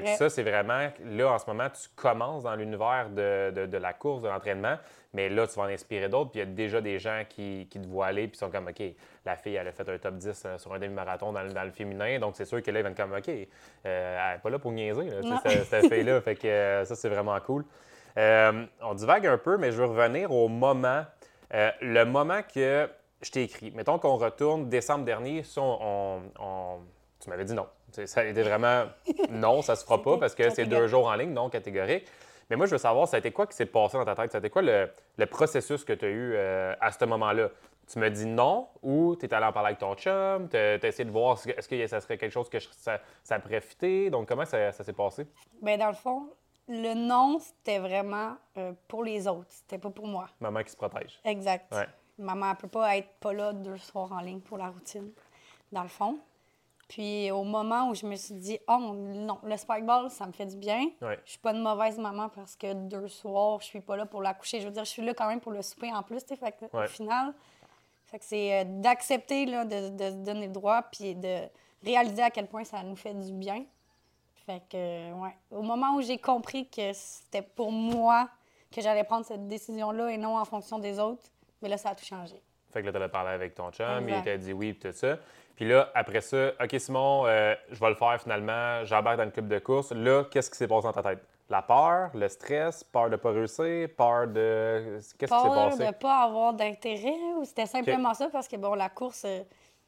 Mm. 0.00 0.02
que 0.04 0.16
ça, 0.16 0.30
c'est 0.30 0.42
vraiment, 0.42 0.88
là, 1.04 1.32
en 1.32 1.38
ce 1.38 1.46
moment, 1.46 1.68
tu 1.70 1.88
commences 1.96 2.44
dans 2.44 2.54
l'univers 2.54 3.08
de, 3.10 3.50
de- 3.54 3.66
de 3.66 3.76
la 3.78 3.92
course, 3.92 4.22
de 4.22 4.28
l'entraînement, 4.28 4.76
mais 5.14 5.28
là, 5.28 5.46
tu 5.46 5.54
vas 5.54 5.62
en 5.64 5.68
inspirer 5.68 6.08
d'autres, 6.08 6.30
puis 6.30 6.40
il 6.40 6.44
y 6.44 6.46
a 6.50 6.54
déjà 6.54 6.80
des 6.80 6.98
gens 6.98 7.22
qui, 7.28 7.66
qui 7.70 7.80
te 7.80 7.86
voient 7.86 8.06
aller, 8.06 8.28
puis 8.28 8.36
sont 8.36 8.50
comme, 8.50 8.68
OK, 8.68 8.82
la 9.24 9.36
fille, 9.36 9.54
elle 9.54 9.68
a 9.68 9.72
fait 9.72 9.88
un 9.88 9.98
top 9.98 10.14
10 10.16 10.42
euh, 10.46 10.58
sur 10.58 10.72
un 10.74 10.78
demi-marathon 10.78 11.32
dans, 11.32 11.42
le- 11.42 11.52
dans 11.52 11.64
le 11.64 11.70
féminin, 11.70 12.18
donc 12.18 12.36
c'est 12.36 12.44
sûr 12.44 12.62
que 12.62 12.70
là, 12.70 12.80
ils 12.80 12.82
vont 12.82 12.90
être 12.90 12.96
comme, 12.96 13.12
OK, 13.12 13.28
euh, 13.28 13.38
elle 13.84 14.34
n'est 14.34 14.40
pas 14.40 14.50
là 14.50 14.58
pour 14.58 14.72
niaiser, 14.72 15.04
là, 15.04 15.38
cette, 15.44 15.64
cette 15.64 15.88
fille-là. 15.92 16.20
Fait 16.20 16.34
que 16.34 16.46
euh, 16.46 16.84
ça, 16.84 16.94
c'est 16.94 17.08
vraiment 17.08 17.38
cool. 17.40 17.64
Euh, 18.18 18.64
on 18.82 18.94
divague 18.94 19.26
un 19.26 19.38
peu, 19.38 19.56
mais 19.56 19.70
je 19.72 19.76
veux 19.76 19.86
revenir 19.86 20.30
au 20.32 20.48
moment, 20.48 21.04
euh, 21.54 21.70
le 21.80 22.04
moment 22.04 22.40
que 22.42 22.90
je 23.22 23.30
t'ai 23.30 23.44
écrit. 23.44 23.70
Mettons 23.70 23.98
qu'on 23.98 24.16
retourne 24.16 24.68
décembre 24.68 25.04
dernier, 25.04 25.42
ça, 25.44 25.60
on, 25.62 25.78
on- 26.38 26.42
on- 26.44 26.78
tu 27.20 27.30
m'avais 27.30 27.44
dit 27.44 27.54
non. 27.54 27.66
Ça 28.06 28.20
a 28.20 28.24
été 28.24 28.42
vraiment 28.42 28.84
non, 29.30 29.62
ça 29.62 29.76
se 29.76 29.84
fera 29.84 30.02
pas 30.02 30.18
parce 30.18 30.34
que 30.34 30.50
c'est 30.50 30.66
deux 30.66 30.88
jours 30.88 31.06
en 31.06 31.14
ligne, 31.14 31.32
non 31.32 31.48
catégorique. 31.48 32.06
Mais 32.50 32.56
moi, 32.56 32.66
je 32.66 32.72
veux 32.72 32.78
savoir, 32.78 33.06
ça 33.08 33.16
a 33.16 33.18
été 33.18 33.30
quoi 33.30 33.46
qui 33.46 33.54
s'est 33.54 33.66
passé 33.66 33.96
dans 33.98 34.04
ta 34.04 34.14
tête? 34.14 34.32
Ça 34.32 34.38
a 34.38 34.40
été 34.40 34.50
quoi 34.50 34.62
le, 34.62 34.90
le 35.16 35.26
processus 35.26 35.84
que 35.84 35.92
tu 35.92 36.04
as 36.04 36.08
eu 36.08 36.32
euh, 36.34 36.74
à 36.80 36.90
ce 36.90 37.04
moment-là? 37.04 37.50
Tu 37.90 37.98
me 37.98 38.08
dis 38.10 38.26
non 38.26 38.68
ou 38.82 39.16
tu 39.16 39.26
es 39.26 39.34
allé 39.34 39.46
en 39.46 39.52
parler 39.52 39.68
avec 39.68 39.78
ton 39.78 39.94
chum? 39.94 40.48
Tu 40.48 40.56
as, 40.56 40.74
essayé 40.76 41.04
de 41.04 41.10
voir 41.10 41.38
est-ce 41.46 41.68
que, 41.68 41.86
ça 41.86 42.00
serait 42.00 42.18
quelque 42.18 42.32
chose 42.32 42.48
que 42.48 42.58
je- 42.58 42.68
ça, 42.72 43.00
ça 43.22 43.38
pourrait 43.38 43.60
fitter? 43.60 44.10
Donc, 44.10 44.28
comment 44.28 44.44
ça, 44.44 44.72
ça 44.72 44.82
s'est 44.84 44.92
passé? 44.92 45.26
Ben, 45.62 45.78
dans 45.78 45.88
le 45.88 45.94
fond, 45.94 46.30
le 46.68 46.94
non, 46.94 47.38
c'était 47.38 47.78
vraiment 47.78 48.36
euh, 48.56 48.72
pour 48.86 49.02
les 49.02 49.26
autres. 49.26 49.46
C'était 49.48 49.78
pas 49.78 49.90
pour 49.90 50.06
moi. 50.06 50.28
Maman 50.40 50.62
qui 50.62 50.70
se 50.70 50.76
protège. 50.76 51.18
Exact. 51.24 51.72
Ouais. 51.74 51.86
Maman 52.18 52.50
ne 52.50 52.54
peut 52.54 52.68
pas 52.68 52.96
être 52.96 53.08
pas 53.20 53.32
là 53.32 53.52
deux 53.52 53.78
soirs 53.78 54.12
en 54.12 54.20
ligne 54.20 54.40
pour 54.40 54.58
la 54.58 54.68
routine, 54.68 55.10
dans 55.72 55.82
le 55.82 55.88
fond. 55.88 56.18
Puis 56.88 57.30
au 57.30 57.44
moment 57.44 57.90
où 57.90 57.94
je 57.94 58.06
me 58.06 58.16
suis 58.16 58.34
dit, 58.34 58.58
oh 58.66 58.78
non, 58.94 59.38
le 59.44 59.56
spikeball, 59.56 60.10
ça 60.10 60.26
me 60.26 60.32
fait 60.32 60.46
du 60.46 60.56
bien. 60.56 60.88
Ouais. 61.02 61.18
Je 61.24 61.32
suis 61.32 61.38
pas 61.38 61.52
une 61.52 61.62
mauvaise 61.62 61.98
maman 61.98 62.30
parce 62.30 62.56
que 62.56 62.72
deux 62.72 63.08
soirs, 63.08 63.60
je 63.60 63.66
suis 63.66 63.80
pas 63.80 63.96
là 63.96 64.06
pour 64.06 64.22
la 64.22 64.32
coucher. 64.34 64.60
Je 64.60 64.66
veux 64.66 64.72
dire, 64.72 64.84
je 64.84 64.90
suis 64.90 65.02
là 65.04 65.12
quand 65.12 65.28
même 65.28 65.40
pour 65.40 65.52
le 65.52 65.60
souper 65.62 65.92
en 65.92 66.02
plus. 66.02 66.24
tu 66.24 66.34
sais. 66.34 66.54
Ouais. 66.72 66.84
Au 66.84 66.88
final, 66.88 67.34
fait 68.06 68.18
que 68.18 68.24
c'est 68.24 68.60
euh, 68.60 68.64
d'accepter 68.66 69.44
là, 69.44 69.66
de, 69.66 69.90
de 69.90 70.10
se 70.10 70.16
donner 70.16 70.46
le 70.46 70.52
droit 70.52 70.82
puis 70.82 71.14
de 71.14 71.40
réaliser 71.84 72.22
à 72.22 72.30
quel 72.30 72.46
point 72.46 72.64
ça 72.64 72.82
nous 72.82 72.96
fait 72.96 73.14
du 73.14 73.32
bien. 73.32 73.64
Fait 74.48 74.62
que, 74.70 75.12
ouais. 75.12 75.36
Au 75.50 75.60
moment 75.60 75.94
où 75.96 76.00
j'ai 76.00 76.16
compris 76.16 76.70
que 76.70 76.90
c'était 76.94 77.42
pour 77.42 77.70
moi 77.70 78.30
que 78.74 78.80
j'allais 78.80 79.04
prendre 79.04 79.26
cette 79.26 79.46
décision-là 79.46 80.08
et 80.10 80.16
non 80.16 80.38
en 80.38 80.44
fonction 80.46 80.78
des 80.78 80.98
autres, 80.98 81.22
mais 81.60 81.68
là, 81.68 81.76
ça 81.76 81.90
a 81.90 81.94
tout 81.94 82.04
changé. 82.06 82.40
Fait 82.72 82.80
que 82.80 82.86
là, 82.86 82.92
tu 82.92 82.96
avais 82.96 83.08
parlé 83.10 83.28
avec 83.32 83.54
ton 83.54 83.70
chum, 83.70 84.08
il 84.08 84.22
t'a 84.22 84.38
dit 84.38 84.54
oui, 84.54 84.74
tout 84.78 84.90
ça. 84.92 85.18
Puis 85.54 85.68
là, 85.68 85.90
après 85.94 86.22
ça, 86.22 86.52
OK, 86.62 86.74
Simon, 86.80 87.26
euh, 87.26 87.54
je 87.70 87.78
vais 87.78 87.88
le 87.90 87.94
faire 87.94 88.18
finalement, 88.22 88.82
j'embarque 88.86 89.18
dans 89.18 89.24
le 89.26 89.30
club 89.32 89.48
de 89.48 89.58
course. 89.58 89.92
Là, 89.92 90.24
qu'est-ce 90.30 90.50
qui 90.50 90.56
s'est 90.56 90.66
passé 90.68 90.86
dans 90.86 90.92
ta 90.94 91.02
tête? 91.02 91.18
La 91.50 91.60
peur, 91.60 92.10
le 92.14 92.28
stress, 92.28 92.84
peur 92.84 93.06
de 93.06 93.10
ne 93.10 93.16
pas 93.16 93.30
réussir, 93.32 93.88
peur 93.98 94.28
de. 94.28 94.96
Qu'est-ce 94.96 95.14
qui 95.14 95.18
s'est 95.26 95.26
Peur 95.26 95.54
passé? 95.54 95.78
de 95.78 95.84
ne 95.88 95.90
pas 95.92 96.22
avoir 96.22 96.54
d'intérêt 96.54 97.12
ou 97.36 97.44
c'était 97.44 97.66
simplement 97.66 98.14
ça? 98.14 98.30
Parce 98.30 98.48
que, 98.48 98.56
bon, 98.56 98.74
la 98.74 98.88
course, 98.88 99.24
euh, 99.26 99.42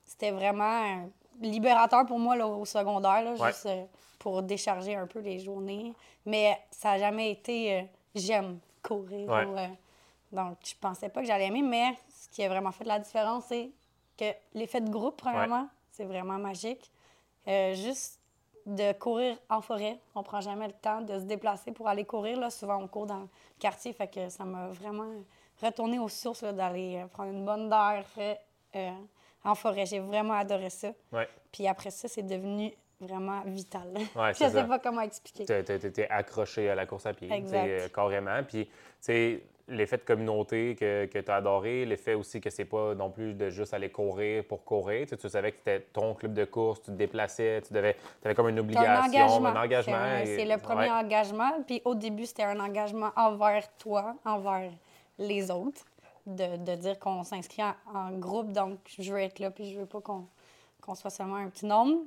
c'était 0.04 0.32
vraiment 0.32 0.82
euh, 0.82 1.06
libérateur 1.40 2.04
pour 2.04 2.18
moi 2.18 2.36
là, 2.36 2.46
au 2.46 2.66
secondaire, 2.66 3.22
là, 3.22 3.32
Ouais. 3.38 3.48
juste 3.48 3.68
pour 4.20 4.42
décharger 4.42 4.94
un 4.94 5.08
peu 5.08 5.18
les 5.18 5.40
journées. 5.40 5.92
Mais 6.24 6.56
ça 6.70 6.90
n'a 6.90 6.98
jamais 6.98 7.32
été 7.32 7.74
euh, 7.74 7.82
j'aime 8.14 8.60
courir. 8.82 9.28
Ouais. 9.28 9.44
ou, 9.44 9.56
euh, 9.56 9.66
donc, 10.30 10.58
je 10.64 10.74
pensais 10.80 11.08
pas 11.08 11.22
que 11.22 11.26
j'allais 11.26 11.46
aimer, 11.46 11.62
mais 11.62 11.96
ce 12.08 12.28
qui 12.28 12.44
a 12.44 12.48
vraiment 12.48 12.70
fait 12.70 12.84
la 12.84 12.98
différence, 12.98 13.46
c'est 13.46 13.70
que 14.16 14.26
l'effet 14.54 14.80
de 14.80 14.90
groupe, 14.90 15.16
premièrement, 15.16 15.68
c'est 15.90 16.04
vraiment 16.04 16.38
magique. 16.38 16.92
Euh, 17.48 17.74
juste 17.74 18.20
de 18.66 18.92
courir 18.92 19.36
en 19.48 19.62
forêt, 19.62 19.98
on 20.14 20.22
prend 20.22 20.40
jamais 20.40 20.66
le 20.66 20.74
temps 20.74 21.00
de 21.00 21.18
se 21.18 21.24
déplacer 21.24 21.72
pour 21.72 21.88
aller 21.88 22.04
courir. 22.04 22.38
Là. 22.38 22.50
Souvent, 22.50 22.76
on 22.76 22.86
court 22.86 23.06
dans 23.06 23.20
le 23.20 23.28
quartier, 23.58 23.92
fait 23.92 24.08
que 24.08 24.28
ça 24.28 24.44
m'a 24.44 24.68
vraiment 24.68 25.10
retourné 25.60 25.98
aux 25.98 26.08
sources 26.08 26.42
là, 26.42 26.52
d'aller 26.52 27.04
prendre 27.12 27.32
une 27.32 27.44
bonne 27.44 27.68
d'air 27.68 28.04
frais 28.06 28.40
euh, 28.76 28.92
en 29.42 29.54
forêt. 29.54 29.86
J'ai 29.86 29.98
vraiment 29.98 30.34
adoré 30.34 30.70
ça. 30.70 30.92
Ouais. 31.10 31.28
Puis 31.50 31.66
après 31.66 31.90
ça, 31.90 32.06
c'est 32.06 32.22
devenu 32.22 32.72
vraiment 33.00 33.40
vital. 33.46 33.88
Ouais, 33.94 34.04
Je 34.32 34.38
c'est 34.38 34.44
sais 34.50 34.50
ça. 34.52 34.64
pas 34.64 34.78
comment 34.78 35.00
expliquer. 35.00 35.44
T'es- 35.46 35.62
T'étais 35.64 36.08
accroché 36.08 36.68
à 36.70 36.74
la 36.74 36.86
course 36.86 37.06
à 37.06 37.12
pied, 37.14 37.30
Exact. 37.32 37.66
euh, 37.66 37.88
carrément. 37.88 38.42
Puis, 38.46 38.66
tu 38.66 38.72
sais, 39.00 39.42
l'effet 39.68 39.98
de 39.98 40.02
communauté 40.02 40.74
que, 40.74 41.06
que 41.06 41.18
tu 41.20 41.30
as 41.30 41.36
adoré, 41.36 41.84
l'effet 41.86 42.14
aussi 42.14 42.40
que 42.40 42.50
c'est 42.50 42.64
pas 42.64 42.94
non 42.94 43.08
plus 43.10 43.34
de 43.34 43.50
juste 43.50 43.72
aller 43.72 43.88
courir 43.90 44.44
pour 44.44 44.64
courir. 44.64 45.02
Tu 45.06 45.10
sais, 45.10 45.16
tu 45.16 45.28
savais 45.28 45.52
que 45.52 45.58
c'était 45.58 45.80
ton 45.92 46.14
club 46.14 46.34
de 46.34 46.44
course, 46.44 46.80
tu 46.82 46.86
te 46.90 46.96
déplaçais, 46.96 47.62
tu 47.66 47.72
devais, 47.72 47.96
avais 48.24 48.34
comme 48.34 48.48
une 48.48 48.58
obligation, 48.58 48.90
un 48.90 49.06
engagement. 49.06 49.48
un 49.48 49.62
engagement. 49.64 49.98
C'est 50.24 50.44
le 50.44 50.58
premier 50.58 50.90
ouais. 50.90 50.90
engagement. 50.90 51.50
Puis 51.66 51.80
au 51.84 51.94
début, 51.94 52.26
c'était 52.26 52.42
un 52.44 52.58
engagement 52.60 53.10
envers 53.16 53.64
toi, 53.76 54.16
envers 54.24 54.70
les 55.18 55.50
autres, 55.50 55.84
de, 56.26 56.56
de 56.56 56.74
dire 56.76 56.98
qu'on 56.98 57.22
s'inscrit 57.22 57.62
en, 57.62 57.74
en 57.94 58.10
groupe. 58.18 58.52
Donc, 58.52 58.78
je 58.98 59.12
veux 59.12 59.20
être 59.20 59.38
là, 59.38 59.50
puis 59.50 59.72
je 59.72 59.78
veux 59.80 59.86
pas 59.86 60.00
qu'on 60.00 60.26
qu'on 60.82 60.94
soit 60.94 61.10
seulement 61.10 61.36
un 61.36 61.48
petit 61.50 61.66
nombre. 61.66 61.98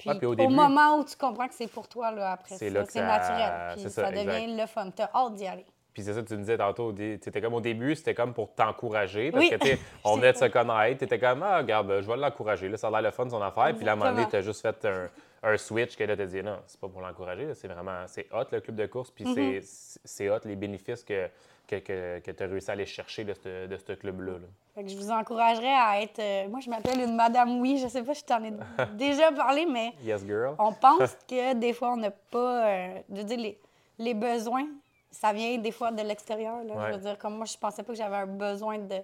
Puis, 0.00 0.26
au 0.26 0.30
au, 0.30 0.34
début- 0.34 0.54
moment 0.54 0.98
où 0.98 1.04
tu 1.04 1.16
comprends 1.16 1.46
que 1.48 1.54
c'est 1.54 1.70
pour 1.70 1.88
toi, 1.88 2.10
là, 2.10 2.32
après 2.32 2.56
C'est 2.56 2.70
ça, 2.70 2.84
c'est 2.88 3.00
naturel. 3.02 3.52
Puis 3.74 3.82
ça, 3.82 3.90
ça, 3.90 4.10
devient 4.10 4.56
le 4.56 4.66
fun. 4.66 4.90
T'as 4.94 5.08
hâte 5.14 5.34
d'y 5.34 5.46
aller. 5.46 5.66
Puis 5.92 6.04
c'est 6.04 6.14
ça 6.14 6.22
que 6.22 6.28
tu 6.28 6.34
me 6.34 6.40
disais 6.40 6.56
tantôt. 6.56 6.94
C'était 6.96 7.40
comme 7.40 7.54
au 7.54 7.60
début, 7.60 7.94
c'était 7.96 8.14
comme 8.14 8.32
pour 8.32 8.54
t'encourager. 8.54 9.30
Parce 9.32 9.44
Oui. 9.44 9.50
que, 9.50 9.56
tu 9.56 9.78
on 10.04 10.16
venait 10.16 10.32
de 10.32 10.38
se 10.38 10.44
connaître. 10.46 10.98
Tu 10.98 11.04
étais 11.04 11.18
comme, 11.18 11.42
ah, 11.42 11.58
regarde, 11.58 12.00
je 12.00 12.06
vais 12.06 12.16
l'encourager. 12.16 12.68
Là, 12.68 12.76
ça 12.76 12.88
a 12.88 12.90
l'air 12.90 13.02
le 13.02 13.10
fun, 13.10 13.28
son 13.28 13.42
affaire. 13.42 13.74
Puis 13.74 13.84
là, 13.84 13.92
à 13.92 13.94
un 13.94 13.98
moment 13.98 14.12
donné, 14.12 14.26
tu 14.28 14.36
as 14.36 14.40
juste 14.42 14.62
fait 14.62 14.84
un, 14.84 15.08
un 15.42 15.56
switch 15.56 15.96
que 15.96 16.04
là, 16.04 16.16
tu 16.16 16.22
as 16.22 16.26
dit, 16.26 16.42
non, 16.42 16.58
c'est 16.66 16.78
pas 16.78 16.88
pour 16.88 17.00
l'encourager. 17.00 17.54
C'est 17.54 17.68
vraiment, 17.68 18.04
c'est 18.06 18.26
hot, 18.32 18.44
le 18.52 18.60
club 18.60 18.76
de 18.76 18.86
course. 18.86 19.10
Puis 19.10 19.24
Mm-hmm. 19.24 19.62
c'est- 19.62 20.00
c'est 20.04 20.28
hot, 20.30 20.40
les 20.44 20.56
bénéfices 20.56 21.02
que, 21.02 21.28
que, 21.66 21.78
que, 22.18 22.30
tu 22.30 22.42
as 22.42 22.46
réussi 22.46 22.70
à 22.70 22.74
aller 22.74 22.84
chercher 22.86 23.24
de 23.24 23.32
ce 23.32 23.66
de 23.66 23.76
ce 23.76 23.92
club-là. 23.92 24.32
là. 24.32 24.46
Fait 24.74 24.82
que 24.82 24.88
je 24.90 24.96
vous 24.96 25.10
encouragerais 25.10 25.72
à 25.74 26.02
être. 26.02 26.18
euh, 26.18 26.48
moi, 26.48 26.60
je 26.60 26.68
m'appelle 26.68 27.00
une 27.00 27.14
Madame 27.16 27.60
Oui. 27.60 27.78
Je 27.82 27.88
sais 27.88 28.02
pas 28.02 28.12
si 28.14 28.20
je 28.20 28.26
t'en 28.26 28.42
ai 28.44 28.52
déjà 28.96 29.32
parlé, 29.32 29.66
mais 29.66 29.92
Yes, 30.02 30.24
girl. 30.26 30.54
on 30.58 30.72
pense 30.72 31.16
que 31.28 31.54
des 31.54 31.72
fois, 31.72 31.92
on 31.92 31.96
n'a 31.96 32.10
pas. 32.10 32.66
euh, 32.68 32.98
je 33.10 33.16
veux 33.16 33.24
dire, 33.24 33.38
les, 33.38 33.58
les 33.98 34.14
besoins, 34.14 34.66
ça 35.10 35.32
vient 35.32 35.56
des 35.58 35.72
fois 35.72 35.90
de 35.90 36.02
l'extérieur. 36.02 36.62
là. 36.64 36.74
Ouais. 36.74 36.88
Je 36.90 36.94
veux 36.96 37.00
dire, 37.02 37.18
comme 37.18 37.36
moi, 37.36 37.46
je 37.46 37.56
pensais 37.56 37.82
pas 37.82 37.92
que 37.92 37.98
j'avais 37.98 38.16
un 38.16 38.26
besoin 38.26 38.78
de, 38.78 38.96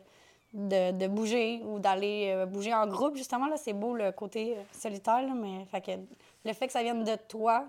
de, 0.53 0.93
de 0.93 1.07
bouger 1.07 1.61
ou 1.65 1.79
d'aller 1.79 2.33
euh, 2.35 2.47
bouger 2.47 2.75
en 2.75 2.87
groupe. 2.87 3.17
Justement, 3.17 3.47
là, 3.47 3.57
c'est 3.57 3.73
beau 3.73 3.95
le 3.95 4.13
côté 4.13 4.57
euh, 4.57 4.63
solitaire, 4.73 5.23
là, 5.23 5.35
mais 5.35 5.65
fait 5.67 5.81
que 5.81 5.91
le 6.45 6.53
fait 6.53 6.67
que 6.67 6.73
ça 6.73 6.83
vienne 6.83 7.05
de 7.05 7.17
toi, 7.29 7.65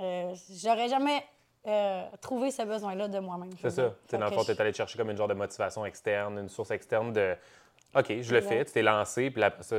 euh, 0.00 0.34
j'aurais 0.62 0.88
jamais 0.88 1.24
euh, 1.66 2.04
trouvé 2.20 2.50
ce 2.50 2.62
besoin-là 2.62 3.08
de 3.08 3.18
moi-même. 3.18 3.50
C'est 3.60 3.70
ça. 3.70 3.94
dans 4.12 4.18
le 4.26 4.30
fond, 4.30 4.44
tu 4.44 4.52
es 4.52 4.60
allé 4.60 4.72
chercher 4.72 4.98
comme 4.98 5.10
une 5.10 5.16
genre 5.16 5.28
de 5.28 5.34
motivation 5.34 5.84
externe, 5.84 6.38
une 6.38 6.48
source 6.48 6.70
externe 6.70 7.12
de 7.12 7.34
OK, 7.96 8.20
je 8.20 8.34
le 8.34 8.40
fais, 8.42 8.64
tu 8.64 8.72
t'es 8.72 8.82
lancé, 8.82 9.30
puis 9.30 9.40
là, 9.40 9.46
après 9.46 9.62
ça, 9.62 9.76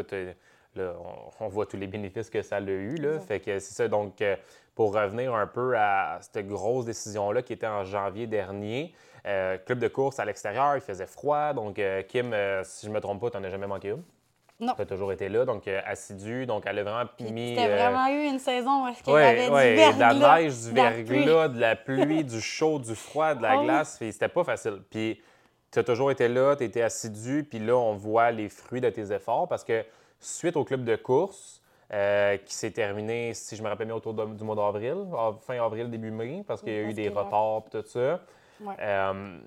là, 0.75 0.94
on, 1.39 1.46
on 1.46 1.48
voit 1.48 1.68
tous 1.68 1.78
les 1.78 1.88
bénéfices 1.88 2.30
que 2.30 2.42
ça 2.42 2.58
a 2.58 2.62
eu. 2.62 2.96
Là. 2.96 3.13
Exact. 3.13 3.28
Fait 3.28 3.39
que 3.39 3.60
c'est 3.60 3.74
ça. 3.75 3.88
Donc, 3.88 4.24
pour 4.74 4.94
revenir 4.94 5.36
un 5.36 5.46
peu 5.46 5.78
à 5.78 6.20
cette 6.22 6.48
grosse 6.48 6.86
décision-là 6.86 7.42
qui 7.42 7.54
était 7.54 7.68
en 7.68 7.84
janvier 7.84 8.28
dernier, 8.28 8.94
euh, 9.26 9.58
club 9.58 9.80
de 9.80 9.88
course 9.88 10.20
à 10.20 10.26
l'extérieur, 10.26 10.76
il 10.76 10.82
faisait 10.82 11.06
froid. 11.08 11.54
Donc, 11.54 11.80
euh, 11.80 12.02
Kim, 12.04 12.34
euh, 12.34 12.62
si 12.64 12.86
je 12.86 12.92
ne 12.92 12.96
me 12.96 13.02
trompe 13.02 13.22
pas, 13.22 13.30
tu 13.32 13.38
n'en 13.38 13.44
as 13.44 13.50
jamais 13.50 13.68
manqué 13.68 13.90
une? 13.90 14.04
Non. 14.62 14.74
Tu 14.76 14.82
as 14.82 14.86
toujours 14.86 15.14
été 15.14 15.30
là, 15.30 15.46
donc 15.46 15.68
assidue. 15.86 16.46
Donc, 16.46 16.64
elle 16.66 16.80
a 16.80 16.84
vraiment 16.84 17.10
mis. 17.22 17.56
C'était 17.56 17.70
euh, 17.70 17.76
vraiment 17.78 18.08
eu 18.10 18.26
une 18.28 18.40
saison 18.40 18.84
où 18.84 18.88
est-ce 18.90 19.02
qu'il 19.02 19.14
y 19.14 19.16
Ouais, 19.16 19.22
avait 19.24 19.50
ouais, 19.50 19.88
du 19.90 19.96
de 19.96 20.00
la 20.00 20.14
neige, 20.14 20.54
du 20.66 20.72
verglas, 20.74 21.48
de 21.48 21.60
la 21.62 21.76
pluie, 21.78 22.24
du 22.26 22.42
chaud, 22.42 22.78
du 22.78 22.94
froid, 22.94 23.36
de 23.36 23.42
la 23.42 23.56
oui. 23.58 23.64
glace. 23.66 23.98
C'était 24.00 24.28
pas 24.28 24.44
facile. 24.44 24.82
Puis 24.90 25.22
tu 25.72 25.80
as 25.80 25.84
toujours 25.84 26.12
été 26.12 26.28
là, 26.28 26.56
tu 26.58 26.66
étais 26.66 26.82
assidu, 26.82 27.46
puis 27.50 27.60
là, 27.60 27.78
on 27.78 27.94
voit 27.94 28.32
les 28.32 28.50
fruits 28.50 28.82
de 28.82 28.90
tes 28.90 29.14
efforts 29.14 29.48
parce 29.48 29.64
que 29.64 29.86
suite 30.20 30.58
au 30.58 30.66
club 30.66 30.84
de 30.84 30.98
course, 30.98 31.62
euh, 31.94 32.36
qui 32.38 32.54
s'est 32.54 32.72
terminé, 32.72 33.34
si 33.34 33.56
je 33.56 33.64
me 33.64 33.70
rappelle 33.70 33.88
bien, 33.88 33.96
autour 33.96 34.14
de- 34.14 34.26
du 34.26 34.44
mois 34.44 34.56
d'avril, 34.56 34.96
av- 35.18 35.38
fin 35.42 35.64
avril, 35.64 35.90
début 35.90 36.12
mai, 36.12 36.44
parce 36.46 36.62
qu'il 36.62 36.74
y 36.74 36.78
a 36.78 36.82
eu 36.82 36.94
des 36.94 37.08
retards 37.10 37.64
et 37.68 37.82
tout 37.82 37.88
ça. 37.88 38.20
Ouais. 38.62 38.75
Euh, 38.80 39.39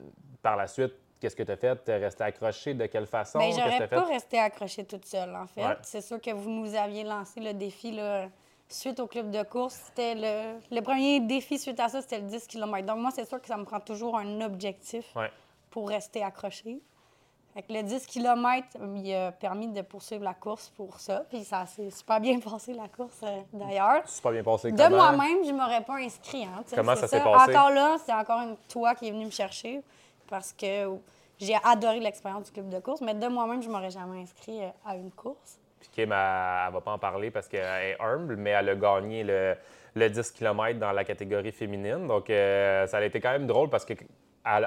par 0.43 0.57
la 0.57 0.67
suite, 0.67 0.95
qu'est-ce 1.21 1.37
que 1.37 1.43
tu 1.43 1.53
as 1.53 1.57
fait? 1.57 1.85
Tu 1.85 1.91
es 1.91 1.97
resté 1.99 2.25
accroché? 2.25 2.75
De 2.75 2.87
quelle 2.87 3.07
façon? 3.07 3.39
Que 3.39 3.45
j'aurais 3.53 3.89
pas 3.89 4.05
fait? 4.05 4.13
resté 4.15 4.39
accrochée 4.39 4.85
toute 4.85 5.05
seule, 5.07 5.35
en 5.37 5.47
fait. 5.47 5.65
Ouais. 5.65 5.77
C'est 5.83 6.01
sûr 6.01 6.21
que 6.21 6.31
vous 6.33 6.51
nous 6.51 6.75
aviez 6.75 7.05
lancé 7.05 7.41
le 7.41 7.53
défi 7.53 7.93
là, 7.93 8.29
suite 8.69 8.99
au 9.01 9.07
club 9.07 9.31
de 9.31 9.43
course. 9.43 9.75
C'était 9.87 10.15
le, 10.15 10.59
le 10.75 10.81
premier 10.83 11.21
défi 11.21 11.59
suite 11.59 11.79
à 11.81 11.89
ça, 11.89 12.01
c'était 12.03 12.19
le 12.21 12.27
10 12.27 12.47
km. 12.47 12.87
Donc, 12.87 12.99
moi, 12.99 13.11
c'est 13.15 13.29
sûr 13.29 13.41
que 13.41 13.47
ça 13.47 13.57
me 13.57 13.65
prend 13.65 13.81
toujours 13.81 14.19
un 14.19 14.41
objectif 14.41 15.15
Ouais. 15.15 15.31
pour 15.71 15.89
rester 15.89 16.23
accroché. 16.23 16.81
Fait 17.55 17.63
que 17.63 17.73
le 17.73 17.83
10 17.83 18.07
km, 18.07 18.67
il 18.97 19.15
a 19.15 19.31
permis 19.31 19.69
de 19.69 19.83
poursuivre 19.83 20.25
la 20.25 20.33
course 20.33 20.71
pour 20.71 20.99
ça. 20.99 21.25
Puis 21.29 21.45
ça 21.45 21.67
s'est 21.67 21.91
super 21.91 22.19
bien 22.19 22.39
passé, 22.51 22.73
la 22.73 22.89
course, 22.89 23.21
euh, 23.23 23.41
d'ailleurs. 23.53 24.03
Pas 24.23 24.33
bien 24.33 24.43
passé. 24.43 24.73
De 24.73 24.89
moi-même, 24.89 25.45
je 25.45 25.53
m'aurais 25.53 25.83
pas 25.85 25.97
inscrit. 25.97 26.45
Hein, 26.45 26.65
Comment 26.75 26.97
ça 26.97 27.07
s'est 27.07 27.21
passé? 27.21 27.55
Encore 27.55 27.71
là, 27.71 27.97
c'est 28.05 28.13
encore 28.15 28.41
une, 28.41 28.57
toi 28.69 28.95
qui 28.95 29.09
es 29.09 29.11
venu 29.11 29.27
me 29.27 29.31
chercher 29.31 29.83
parce 30.29 30.53
que 30.55 30.89
j'ai 31.39 31.57
adoré 31.63 32.01
l'expérience 32.01 32.45
du 32.45 32.53
club 32.53 32.71
de 32.71 32.79
course, 32.79 33.03
mais 33.03 33.15
de 33.15 33.27
moi-même, 33.27 33.63
je 33.63 33.69
m'aurais 33.69 33.91
jamais 33.91 34.23
inscrit 34.23 34.63
euh, 34.63 34.69
à 34.87 34.97
une 34.97 35.11
course. 35.11 35.59
Puis 35.81 35.91
Kim, 35.93 36.13
elle, 36.13 36.67
elle 36.69 36.73
va 36.73 36.81
pas 36.81 36.93
en 36.93 36.99
parler 36.99 37.31
parce 37.31 37.49
qu'elle 37.49 37.61
est 37.61 38.01
humble, 38.01 38.37
mais 38.37 38.51
elle 38.51 38.71
a 38.71 38.75
gagné 38.77 39.25
le, 39.25 39.57
le 39.95 40.09
10 40.09 40.31
km 40.31 40.79
dans 40.79 40.93
la 40.93 41.05
catégorie 41.05 41.53
féminine. 41.53 42.07
Donc, 42.07 42.31
euh, 42.31 42.87
ça 42.87 42.99
a 42.99 43.03
été 43.03 43.21
quand 43.21 43.33
même 43.33 43.47
drôle 43.47 43.69
parce 43.69 43.85
que 43.85 43.95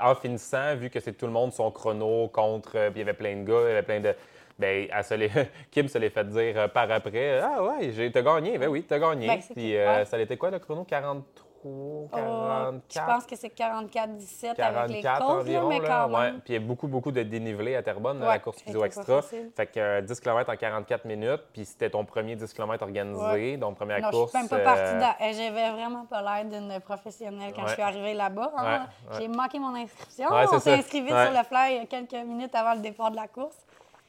en 0.01 0.15
finissant, 0.15 0.75
vu 0.75 0.89
que 0.89 0.99
c'est 0.99 1.13
tout 1.13 1.25
le 1.25 1.31
monde 1.31 1.51
son 1.53 1.69
chrono 1.71 2.27
contre, 2.29 2.71
euh, 2.75 2.89
puis 2.91 2.99
il 3.01 3.05
y 3.05 3.09
avait 3.09 3.13
plein 3.17 3.35
de 3.35 3.43
gars, 3.43 3.61
il 3.63 3.67
y 3.69 3.71
avait 3.71 3.83
plein 3.83 3.99
de. 3.99 4.13
Ben, 4.57 4.87
elle 4.89 5.03
se 5.03 5.13
l'est- 5.15 5.51
Kim 5.71 5.87
se 5.89 5.97
l'est 5.97 6.09
fait 6.09 6.23
dire 6.29 6.57
euh, 6.57 6.67
par 6.69 6.89
après 6.89 7.39
Ah 7.41 7.61
ouais, 7.61 7.91
j'ai 7.91 8.09
t'as 8.11 8.21
gagné. 8.21 8.57
Ben 8.57 8.69
oui, 8.69 8.83
t'as 8.87 8.99
gagné. 8.99 9.27
Ben, 9.27 9.39
puis 9.53 9.75
euh, 9.75 9.97
ouais. 9.99 10.05
ça 10.05 10.17
été 10.19 10.37
quoi 10.37 10.49
le 10.49 10.59
chrono? 10.59 10.85
43, 10.85 11.44
Oh, 11.67 12.07
44 12.13 12.83
je 12.93 12.99
pense 13.13 13.25
que 13.25 13.35
c'est 13.35 13.49
44-17 13.49 14.59
avec 14.61 14.89
les 14.91 15.01
44 15.01 15.19
côtes, 15.19 15.27
là, 15.29 15.35
environ. 15.41 15.67
mais 15.69 15.79
là. 15.79 15.87
quand 15.87 16.13
Ouais. 16.13 16.21
même. 16.31 16.41
Puis 16.41 16.53
il 16.53 16.61
y 16.61 16.63
a 16.63 16.67
beaucoup, 16.67 16.87
beaucoup 16.87 17.11
de 17.11 17.23
dénivelé 17.23 17.75
à 17.75 17.81
Terrebonne, 17.83 18.19
Ouais, 18.21 18.27
la 18.27 18.39
course 18.39 18.61
physio 18.61 18.83
extra. 18.85 19.21
Fait 19.21 19.65
que 19.67 19.79
euh, 19.79 20.01
10 20.01 20.19
km 20.19 20.51
en 20.51 20.55
44 20.55 21.05
minutes, 21.05 21.41
puis 21.53 21.65
c'était 21.65 21.89
ton 21.89 22.05
premier 22.05 22.35
10 22.35 22.53
km 22.53 22.83
organisé, 22.83 23.23
Ouais. 23.25 23.57
donc 23.57 23.75
première 23.77 23.99
Non, 24.01 24.09
course. 24.11 24.31
je 24.33 24.37
suis 24.37 24.39
même 24.39 24.49
pas 24.49 24.71
euh, 24.71 24.99
partie 24.99 25.15
eh, 25.21 25.33
J'avais 25.33 25.71
vraiment 25.71 26.05
pas 26.05 26.21
l'air 26.21 26.45
d'une 26.45 26.79
professionnelle 26.81 27.53
quand 27.55 27.65
je 27.67 27.73
suis 27.73 27.81
arrivée 27.81 28.13
là-bas. 28.13 28.51
hein. 28.57 28.85
J'ai 29.19 29.27
manqué 29.27 29.59
mon 29.59 29.73
inscription. 29.75 30.27
On 30.31 30.59
s'est 30.59 30.73
inscrit 30.73 31.01
vite 31.01 31.09
sur 31.15 31.31
le 31.31 31.43
fly 31.43 31.87
quelques 31.87 32.13
minutes 32.25 32.53
avant 32.55 32.73
le 32.75 32.81
départ 32.81 33.11
de 33.11 33.15
la 33.15 33.27
course. 33.27 33.57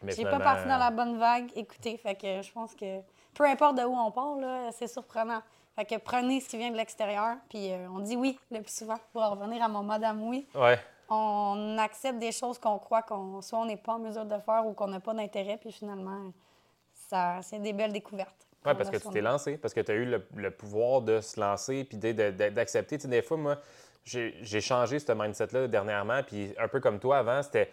mais 0.02 0.12
J'ai 0.12 0.24
pas 0.24 0.38
parti 0.40 0.68
dans 0.68 0.78
la 0.78 0.90
bonne 0.90 1.18
vague. 1.18 1.50
Écoutez, 1.56 1.96
fait 1.96 2.14
que 2.14 2.42
je 2.42 2.52
pense 2.52 2.74
que 2.74 3.00
peu 3.34 3.44
importe 3.44 3.76
de 3.78 3.82
où 3.84 3.94
on 3.96 4.10
part, 4.10 4.34
c'est 4.72 4.86
surprenant. 4.86 5.40
Fait 5.76 5.84
que 5.84 5.96
prenez 5.98 6.40
ce 6.40 6.48
qui 6.48 6.56
vient 6.58 6.70
de 6.70 6.76
l'extérieur, 6.76 7.36
puis 7.50 7.70
euh, 7.72 7.86
on 7.90 8.00
dit 8.00 8.16
oui 8.16 8.38
le 8.50 8.60
plus 8.62 8.74
souvent. 8.74 8.96
Pour 9.12 9.22
en 9.22 9.30
revenir 9.30 9.62
à 9.62 9.68
mon 9.68 9.82
madame 9.82 10.22
oui, 10.26 10.48
Ouais, 10.54 10.78
on 11.10 11.76
accepte 11.78 12.18
des 12.18 12.32
choses 12.32 12.58
qu'on 12.58 12.78
croit 12.78 13.02
qu'on 13.02 13.40
soit 13.42 13.58
on 13.58 13.66
n'est 13.66 13.76
pas 13.76 13.92
en 13.94 13.98
mesure 13.98 14.24
de 14.24 14.38
faire 14.38 14.66
ou 14.66 14.72
qu'on 14.72 14.88
n'a 14.88 15.00
pas 15.00 15.12
d'intérêt, 15.14 15.58
puis 15.58 15.70
finalement, 15.72 16.32
ça, 16.94 17.40
c'est 17.42 17.58
des 17.58 17.72
belles 17.74 17.92
découvertes. 17.92 18.46
Qu'on 18.64 18.74
parce 18.74 18.90
que 18.90 18.96
tu 18.96 19.08
t'es 19.10 19.20
lancé, 19.20 19.58
parce 19.58 19.74
que 19.74 19.80
tu 19.80 19.92
as 19.92 19.94
eu 19.94 20.06
le, 20.06 20.26
le 20.34 20.50
pouvoir 20.50 21.02
de 21.02 21.20
se 21.20 21.38
lancer 21.38 21.84
puis 21.84 21.98
de- 21.98 22.12
de- 22.12 22.30
de- 22.30 22.48
d'accepter. 22.48 22.96
Tu 22.96 23.02
sais, 23.02 23.08
des 23.08 23.22
fois, 23.22 23.36
moi, 23.36 23.58
j'ai 24.02 24.34
j'ai 24.42 24.60
changé 24.60 24.98
ce 24.98 25.12
mindset-là 25.12 25.68
dernièrement, 25.68 26.22
puis 26.24 26.52
un 26.58 26.68
peu 26.68 26.80
comme 26.80 26.98
toi 26.98 27.18
avant, 27.18 27.42
c'était 27.42 27.70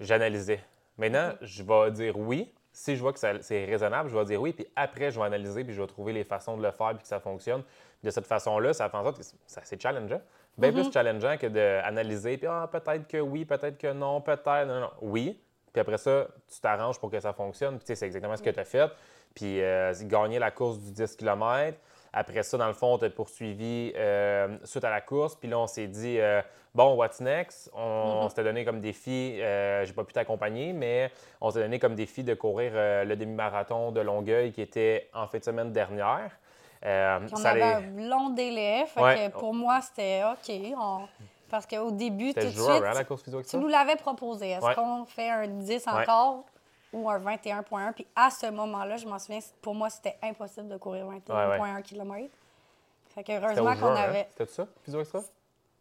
j'analysais. 0.00 0.60
Maintenant, 0.96 1.30
Mm-hmm. 1.30 1.36
je 1.42 1.62
vais 1.64 1.90
dire 1.90 2.18
oui. 2.18 2.52
Si 2.72 2.96
je 2.96 3.02
vois 3.02 3.12
que 3.12 3.18
c'est 3.18 3.64
raisonnable, 3.64 4.08
je 4.08 4.16
vais 4.16 4.24
dire 4.24 4.40
oui, 4.40 4.52
puis 4.52 4.66
après, 4.74 5.10
je 5.10 5.20
vais 5.20 5.26
analyser, 5.26 5.62
puis 5.62 5.74
je 5.74 5.80
vais 5.80 5.86
trouver 5.86 6.12
les 6.12 6.24
façons 6.24 6.56
de 6.56 6.62
le 6.62 6.70
faire, 6.70 6.94
puis 6.94 7.02
que 7.02 7.08
ça 7.08 7.20
fonctionne. 7.20 7.62
De 8.02 8.10
cette 8.10 8.26
façon-là, 8.26 8.72
ça 8.72 8.88
fait 8.88 8.96
en 8.96 9.04
sorte 9.04 9.18
que 9.18 9.24
c'est 9.46 9.80
challengeant. 9.80 10.20
Bien 10.58 10.70
Mm-hmm. 10.70 10.74
plus 10.74 10.92
challengeant 10.92 11.36
que 11.38 11.46
d'analyser, 11.46 12.36
puis 12.36 12.46
ah, 12.46 12.68
peut-être 12.70 13.06
que 13.06 13.18
oui, 13.18 13.44
peut-être 13.44 13.78
que 13.78 13.92
non, 13.92 14.20
peut-être, 14.20 14.66
non, 14.66 14.80
non. 14.80 14.90
Oui, 15.00 15.40
puis 15.72 15.80
après 15.80 15.98
ça, 15.98 16.26
tu 16.52 16.60
t'arranges 16.60 16.98
pour 16.98 17.10
que 17.10 17.18
ça 17.18 17.32
fonctionne. 17.32 17.78
Puis 17.78 17.96
c'est 17.96 18.06
exactement 18.06 18.36
ce 18.36 18.42
que 18.42 18.50
tu 18.50 18.60
as 18.60 18.64
fait. 18.64 18.90
Puis 19.34 19.62
euh, 19.62 19.92
gagner 20.02 20.38
la 20.38 20.50
course 20.50 20.78
du 20.78 20.92
10 20.92 21.16
km. 21.16 21.78
Après 22.12 22.42
ça, 22.42 22.58
dans 22.58 22.66
le 22.66 22.74
fond, 22.74 22.94
on 22.94 22.98
t'a 22.98 23.08
poursuivi 23.10 23.92
euh, 23.96 24.56
suite 24.64 24.84
à 24.84 24.90
la 24.90 25.00
course. 25.00 25.34
Puis 25.36 25.48
là, 25.48 25.58
on 25.58 25.66
s'est 25.66 25.86
dit, 25.86 26.18
euh, 26.20 26.42
bon, 26.74 26.94
what's 26.94 27.20
next? 27.20 27.70
On, 27.74 27.80
on 28.24 28.28
s'était 28.28 28.44
donné 28.44 28.64
comme 28.64 28.80
défi, 28.80 29.38
euh, 29.40 29.84
j'ai 29.86 29.92
pas 29.94 30.04
pu 30.04 30.12
t'accompagner, 30.12 30.72
mais 30.74 31.10
on 31.40 31.50
s'est 31.50 31.60
donné 31.60 31.78
comme 31.78 31.94
défi 31.94 32.22
de 32.22 32.34
courir 32.34 32.72
euh, 32.74 33.04
le 33.04 33.16
demi-marathon 33.16 33.92
de 33.92 34.00
Longueuil 34.00 34.52
qui 34.52 34.60
était 34.60 35.08
en 35.14 35.26
fin 35.26 35.38
de 35.38 35.44
semaine 35.44 35.72
dernière. 35.72 36.30
Puis 36.80 36.90
on 37.32 37.36
ça 37.36 37.50
avait 37.50 37.62
allait- 37.62 37.86
un 37.86 38.08
long 38.08 38.30
délai. 38.30 38.84
Fait 38.86 39.00
Ouais. 39.00 39.30
que 39.30 39.38
pour 39.38 39.54
moi, 39.54 39.80
c'était 39.80 40.22
OK. 40.24 40.54
on- 40.78 41.06
Parce 41.48 41.66
qu'au 41.66 41.90
début, 41.90 42.32
tout 42.34 42.40
de 42.40 42.48
suite, 42.48 42.60
hein, 42.68 42.92
la 42.94 43.04
course 43.04 43.22
physio 43.22 43.42
tu 43.42 43.56
nous 43.58 43.68
l'avais 43.68 43.96
proposé. 43.96 44.50
Est-ce 44.52 44.64
Ouais. 44.66 44.74
qu'on 44.74 45.04
fait 45.04 45.28
un 45.30 45.46
10 45.46 45.86
Ouais. 45.86 46.04
Ou 46.92 47.08
un 47.10 47.18
21.1? 47.18 47.92
Puis 47.92 48.06
à 48.14 48.30
ce 48.30 48.50
moment-là, 48.50 48.96
je 48.96 49.06
m'en 49.06 49.18
souviens, 49.18 49.40
pour 49.60 49.74
moi, 49.74 49.90
c'était 49.90 50.16
impossible 50.22 50.68
de 50.68 50.76
courir 50.76 51.06
21.1 51.06 51.82
km. 51.82 52.28
Fait 53.14 53.24
que 53.24 53.32
heureusement 53.32 53.74
qu'on 53.76 53.86
hein? 53.92 53.96
avait. 53.96 54.26
C'était 54.30 54.46
ça, 54.50 54.66
physio 54.84 55.00
extra? 55.00 55.20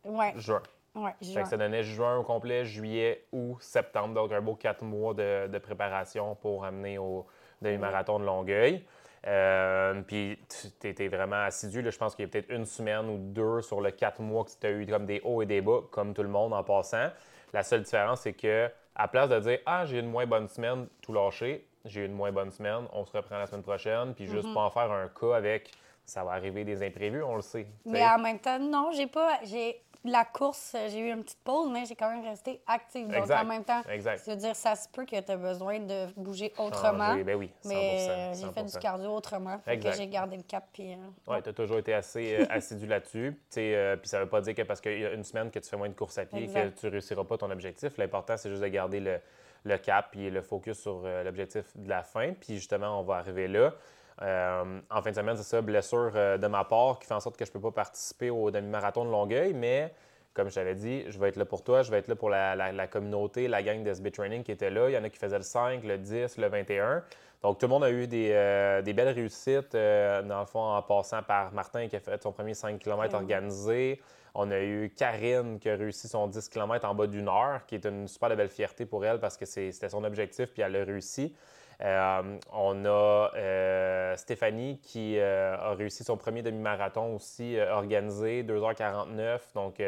Ouais, 0.04 0.34
Juin. 0.36 0.62
ouais, 0.96 1.14
Fait 1.20 1.26
juin. 1.26 1.44
que 1.44 1.50
ça 1.50 1.58
donnait 1.58 1.84
juin 1.84 2.18
au 2.18 2.24
complet, 2.24 2.66
juillet, 2.66 3.26
août, 3.32 3.58
septembre. 3.62 4.14
Donc, 4.16 4.32
un 4.32 4.42
beau 4.42 4.56
quatre 4.56 4.84
mois 4.84 5.14
de, 5.14 5.48
de 5.48 5.58
préparation 5.60 6.36
pour 6.36 6.66
amener 6.66 6.98
au 6.98 7.26
demi-marathon 7.62 8.20
de 8.20 8.26
Longueuil. 8.26 8.84
Euh, 9.28 10.02
puis, 10.02 10.40
tu 10.80 10.88
étais 10.88 11.08
vraiment 11.08 11.44
assidu. 11.46 11.82
là. 11.84 11.92
Je 11.92 11.98
pense 11.98 12.16
qu'il 12.16 12.26
y 12.26 12.28
a 12.28 12.32
peut-être 12.32 12.50
une 12.50 12.66
semaine 12.66 13.08
ou 13.08 13.18
deux 13.20 13.62
sur 13.62 13.80
le 13.80 13.92
quatre 13.92 14.20
mois 14.22 14.44
que 14.44 14.50
tu 14.60 14.66
as 14.68 14.72
eu 14.72 14.86
comme 14.88 15.06
des 15.06 15.22
hauts 15.24 15.42
et 15.44 15.46
des 15.46 15.62
bas, 15.62 15.82
comme 15.92 16.14
tout 16.14 16.24
le 16.24 16.30
monde 16.30 16.54
en 16.54 16.64
passant. 16.64 17.10
La 17.54 17.62
seule 17.64 17.84
différence, 17.84 18.22
c'est 18.22 18.34
que 18.34 18.70
à 18.96 19.08
place 19.08 19.30
de 19.30 19.40
dire 19.40 19.60
Ah, 19.66 19.86
j'ai 19.86 20.00
une 20.00 20.10
moins 20.10 20.26
bonne 20.26 20.48
semaine, 20.48 20.88
tout 21.02 21.14
lâcher, 21.14 21.66
j'ai 21.86 22.02
eu 22.02 22.06
une 22.06 22.14
moins 22.14 22.32
bonne 22.32 22.52
semaine, 22.52 22.86
on 22.94 23.06
se 23.06 23.12
reprend 23.16 23.38
la 23.38 23.48
semaine 23.48 23.64
prochaine, 23.64 24.14
puis 24.14 24.26
Mm-hmm. 24.26 24.32
juste 24.32 24.54
pas 24.54 24.62
en 24.62 24.70
faire 24.70 24.92
un 24.92 25.08
cas 25.08 25.36
avec 25.36 25.72
ça 26.06 26.24
va 26.24 26.32
arriver 26.32 26.64
des 26.66 26.84
imprévus, 26.86 27.24
on 27.24 27.36
le 27.36 27.42
sait. 27.42 27.68
Mais 27.86 28.06
en 28.06 28.18
même 28.20 28.40
temps, 28.40 28.60
non, 28.60 28.92
j'ai 28.92 29.08
pas. 29.08 29.40
J'ai 29.44 29.82
la 30.04 30.26
course, 30.26 30.76
j'ai 30.90 31.00
eu 31.00 31.12
une 31.12 31.24
petite 31.24 31.44
pause, 31.44 31.70
mais 31.72 31.86
j'ai 31.86 31.96
quand 31.96 32.10
même 32.10 32.24
resté 32.26 32.62
active. 32.68 33.08
Donc 33.08 33.18
Exact, 33.18 33.42
en 33.42 33.46
même 33.46 33.64
temps, 33.64 33.82
exact. 33.90 34.18
ça 34.20 34.32
veut 34.32 34.38
dire 34.38 34.56
ça 34.56 34.76
se 34.76 34.90
peut 34.90 35.06
que 35.06 35.20
tu 35.20 35.32
as 35.32 35.38
besoin 35.38 35.80
de 35.80 36.08
bouger 36.18 36.52
autrement. 36.58 37.16
Ben 37.24 37.36
oui, 37.36 37.52
100%, 37.64 37.68
mais 37.70 38.08
euh, 38.10 38.34
j'ai 38.34 38.52
fait 38.52 38.64
100%. 38.64 38.74
du 38.74 38.80
cardio 38.80 39.12
autrement. 39.12 39.60
Fait 39.60 39.78
que 39.80 39.92
j'ai 39.92 40.08
gardé 40.08 40.38
le 40.38 40.44
cap. 40.44 40.68
Puis, 40.74 40.94
euh, 40.94 40.98
Oui, 41.28 41.42
tu 41.44 41.50
as 41.50 41.54
toujours 41.54 41.78
été 41.78 41.94
assez 41.94 42.36
euh, 42.40 42.46
assidu 42.50 42.88
là-dessus. 42.88 43.38
Euh, 43.58 43.96
Puis 43.98 44.10
ça 44.10 44.18
ne 44.18 44.24
veut 44.24 44.30
pas 44.30 44.42
dire 44.42 44.56
que 44.56 44.64
parce 44.64 44.82
qu'il 44.82 45.00
y 45.00 45.06
a 45.06 45.12
une 45.14 45.24
semaine 45.24 45.52
que 45.52 45.60
tu 45.60 45.70
fais 45.70 45.78
moins 45.78 45.90
de 45.90 45.94
course 45.94 46.18
à 46.18 46.26
pied 46.26 46.48
que 46.48 46.70
tu 46.70 46.86
ne 46.88 46.92
réussiras 46.92 47.24
pas 47.24 47.38
ton 47.38 47.52
objectif. 47.52 47.98
L'important, 47.98 48.38
c'est 48.38 48.50
juste 48.50 48.62
de 48.64 48.68
garder 48.68 49.00
le, 49.00 49.20
le 49.64 49.78
cap 49.78 50.16
et 50.16 50.30
le 50.30 50.42
focus 50.42 50.80
sur 50.80 51.04
euh, 51.06 51.24
l'objectif 51.24 51.66
de 51.76 51.90
la 51.90 52.02
fin. 52.04 52.34
Puis 52.34 52.56
justement, 52.56 53.00
on 53.00 53.04
va 53.04 53.18
arriver 53.18 53.48
là. 53.48 53.74
Euh, 54.22 54.80
en 54.90 55.02
fin 55.02 55.10
de 55.12 55.16
semaine, 55.16 55.36
c'est 55.38 55.44
ça, 55.44 55.62
blessure 55.62 56.12
euh, 56.16 56.38
de 56.38 56.48
ma 56.48 56.64
part 56.64 57.00
qui 57.00 57.08
fait 57.08 57.14
en 57.14 57.20
sorte 57.20 57.38
que 57.38 57.46
je 57.46 57.50
ne 57.50 57.54
peux 57.54 57.62
pas 57.62 57.72
participer 57.72 58.30
au 58.30 58.52
demi-marathon 58.52 59.04
de 59.06 59.10
Longueuil, 59.10 59.54
mais 59.54 59.94
comme 60.34 60.50
je 60.50 60.56
t'avais 60.56 60.76
dit, 60.76 61.04
je 61.10 61.18
vais 61.20 61.30
être 61.30 61.38
là 61.38 61.46
pour 61.46 61.64
toi, 61.64 61.82
je 61.82 61.90
vais 61.92 61.98
être 61.98 62.08
là 62.08 62.16
pour 62.16 62.30
la, 62.30 62.56
la- 62.56 62.72
la 62.72 62.88
communauté, 62.88 63.48
la 63.48 63.64
gang 63.64 63.84
d'SB 63.84 64.12
Training 64.12 64.44
qui 64.44 64.52
était 64.52 64.70
là. 64.70 64.90
Il 64.90 64.94
y 64.94 64.98
en 64.98 65.04
a 65.04 65.10
qui 65.10 65.18
faisaient 65.18 65.38
le 65.38 65.44
5, 65.44 65.84
le 65.84 65.98
10, 65.98 66.38
le 66.38 66.48
21. 66.48 67.04
Donc, 67.42 67.58
tout 67.58 67.66
le 67.66 67.70
monde 67.72 67.84
a 67.84 67.90
eu 67.92 68.06
des, 68.08 68.30
euh, 68.32 68.82
des 68.84 68.94
belles 68.94 69.10
réussites, 69.14 69.74
euh, 69.74 70.22
dans 70.22 70.40
le 70.42 70.46
fond, 70.46 70.60
en 70.62 70.82
passant 70.84 71.24
par 71.24 71.52
Martin 71.52 71.88
qui 71.88 71.96
a 71.96 72.00
fait 72.00 72.22
son 72.22 72.32
premier 72.32 72.54
5 72.54 72.78
km 72.80 73.16
organisé. 73.16 74.00
On 74.36 74.50
a 74.52 74.60
eu 74.62 74.94
Karine 74.96 75.58
qui 75.60 75.68
a 75.70 75.76
réussi 75.76 76.08
son 76.08 76.28
10 76.28 76.48
km 76.48 76.86
en 76.88 76.94
bas 76.96 77.08
d'une 77.08 77.28
heure, 77.28 77.66
qui 77.66 77.76
est 77.76 77.86
une 77.86 78.08
super 78.08 78.34
belle 78.38 78.48
fierté 78.50 78.86
pour 78.86 79.04
elle 79.04 79.20
parce 79.20 79.36
que 79.36 79.46
c'était 79.46 79.90
son 79.90 80.04
objectif 80.04 80.54
puis 80.54 80.62
elle 80.62 80.72
l'a 80.74 80.86
réussi. 80.86 81.36
Euh, 81.84 82.38
on 82.54 82.86
a 82.86 83.32
euh, 83.36 84.16
Stéphanie 84.16 84.80
qui 84.84 85.18
euh, 85.18 85.56
a 85.58 85.74
réussi 85.74 86.04
son 86.04 86.16
premier 86.16 86.44
demi-marathon 86.44 87.16
aussi 87.16 87.58
organisé, 87.60 88.44
2h49. 88.44 89.40
Donc, 89.56 89.82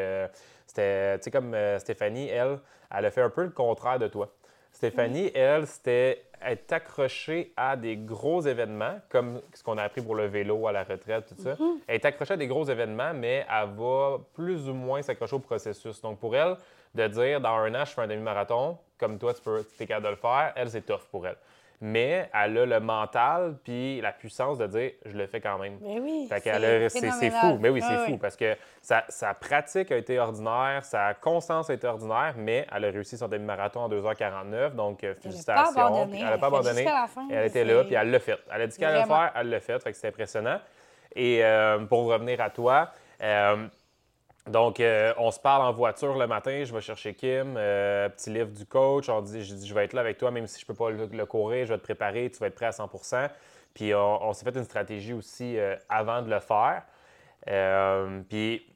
c'était, 0.66 1.18
tu 1.18 1.24
sais, 1.24 1.30
comme 1.30 1.56
Stéphanie, 1.78 2.28
elle, 2.28 2.58
elle 2.90 3.04
a 3.04 3.10
fait 3.10 3.22
un 3.22 3.30
peu 3.30 3.44
le 3.44 3.50
contraire 3.50 3.98
de 3.98 4.08
toi. 4.08 4.30
Stéphanie, 4.72 5.30
elle, 5.34 5.68
c'était 5.68 6.24
être 6.42 6.72
accrochée 6.72 7.52
à 7.56 7.76
des 7.76 7.96
gros 7.96 8.42
événements, 8.42 8.98
comme 9.08 9.40
ce 9.54 9.62
qu'on 9.62 9.78
a 9.78 9.84
appris 9.84 10.02
pour 10.02 10.16
le 10.16 10.26
vélo 10.26 10.66
à 10.66 10.72
la 10.72 10.82
retraite, 10.82 11.26
tout 11.28 11.40
ça. 11.40 11.56
Elle 11.86 11.94
est 11.94 12.04
accrochée 12.04 12.34
à 12.34 12.36
des 12.36 12.48
gros 12.48 12.64
événements, 12.64 13.14
mais 13.14 13.46
elle 13.48 13.68
va 13.76 14.18
plus 14.34 14.68
ou 14.68 14.74
moins 14.74 15.00
s'accrocher 15.00 15.36
au 15.36 15.38
processus. 15.38 16.00
Donc, 16.02 16.18
pour 16.18 16.34
elle, 16.34 16.56
de 16.94 17.06
dire 17.06 17.40
dans 17.40 17.54
un 17.54 17.74
an, 17.74 17.84
je 17.84 17.92
fais 17.92 18.02
un 18.02 18.08
demi-marathon, 18.08 18.76
comme 18.98 19.18
toi, 19.18 19.32
tu 19.32 19.42
peux, 19.42 19.64
es 19.78 19.86
capable 19.86 20.06
de 20.06 20.10
le 20.10 20.16
faire, 20.16 20.52
elle, 20.56 20.70
c'est 20.70 20.82
tough 20.82 21.06
pour 21.10 21.26
elle. 21.26 21.36
Mais 21.80 22.30
elle 22.32 22.58
a 22.58 22.66
le 22.66 22.80
mental 22.80 23.56
puis 23.62 24.00
la 24.00 24.12
puissance 24.12 24.58
de 24.58 24.66
dire 24.66 24.92
je 25.04 25.16
le 25.16 25.26
fais 25.26 25.40
quand 25.40 25.58
même. 25.58 25.78
Mais 25.80 25.98
oui. 26.00 26.28
C'est 26.88 27.30
fou. 27.30 27.58
Mais 27.60 27.68
oui, 27.68 27.82
c'est 27.82 28.06
fou 28.06 28.16
parce 28.18 28.36
que 28.36 28.56
sa, 28.80 29.04
sa 29.08 29.34
pratique 29.34 29.90
a 29.92 29.96
été 29.96 30.18
ordinaire, 30.18 30.84
sa 30.84 31.14
constance 31.14 31.70
a 31.70 31.74
été 31.74 31.86
ordinaire, 31.86 32.34
mais 32.36 32.66
elle 32.74 32.84
a 32.84 32.90
réussi 32.90 33.16
son 33.16 33.28
demi-marathon 33.28 33.80
en 33.80 33.88
2h49. 33.88 34.74
Donc, 34.74 35.04
euh, 35.04 35.08
Elle 35.08 35.12
n'a 35.12 35.14
pas 35.14 35.22
félicitations. 35.22 36.08
Elle 36.12 36.24
n'a 36.24 36.38
pas 36.38 36.46
abandonné. 36.46 36.86
Elle 37.30 37.46
était 37.46 37.64
là, 37.64 37.84
puis 37.84 37.94
elle 37.94 38.10
l'a 38.10 38.18
fait. 38.18 38.38
Elle 38.52 38.62
a 38.62 38.66
dit 38.66 38.76
qu'elle 38.76 38.88
allait 38.88 39.00
le 39.02 39.06
faire, 39.06 39.32
elle 39.34 39.50
l'a 39.50 39.60
fait. 39.60 39.82
Fait 39.82 39.92
que 39.92 39.96
c'est 39.96 40.08
impressionnant. 40.08 40.60
Et 41.14 41.44
euh, 41.44 41.78
pour 41.86 42.06
revenir 42.06 42.40
à 42.40 42.50
toi, 42.50 42.90
euh, 43.22 43.66
donc, 44.46 44.78
euh, 44.78 45.14
on 45.16 45.30
se 45.30 45.40
parle 45.40 45.62
en 45.62 45.72
voiture 45.72 46.18
le 46.18 46.26
matin. 46.26 46.64
Je 46.64 46.74
vais 46.74 46.82
chercher 46.82 47.14
Kim, 47.14 47.54
euh, 47.56 48.10
petit 48.10 48.28
livre 48.28 48.50
du 48.50 48.66
coach. 48.66 49.08
On 49.08 49.22
dit, 49.22 49.42
je 49.42 49.54
dis, 49.54 49.66
je 49.66 49.74
vais 49.74 49.84
être 49.84 49.94
là 49.94 50.02
avec 50.02 50.18
toi, 50.18 50.30
même 50.30 50.46
si 50.46 50.60
je 50.60 50.66
peux 50.66 50.74
pas 50.74 50.90
le, 50.90 51.06
le 51.06 51.26
courir. 51.26 51.64
Je 51.64 51.72
vais 51.72 51.78
te 51.78 51.82
préparer. 51.82 52.30
Tu 52.30 52.38
vas 52.40 52.48
être 52.48 52.54
prêt 52.54 52.66
à 52.66 52.70
100% 52.70 53.30
Puis, 53.72 53.94
on, 53.94 54.22
on 54.22 54.32
s'est 54.34 54.44
fait 54.44 54.56
une 54.56 54.64
stratégie 54.64 55.14
aussi 55.14 55.58
euh, 55.58 55.76
avant 55.88 56.20
de 56.20 56.30
le 56.30 56.40
faire. 56.40 56.82
Puis, 58.28 58.66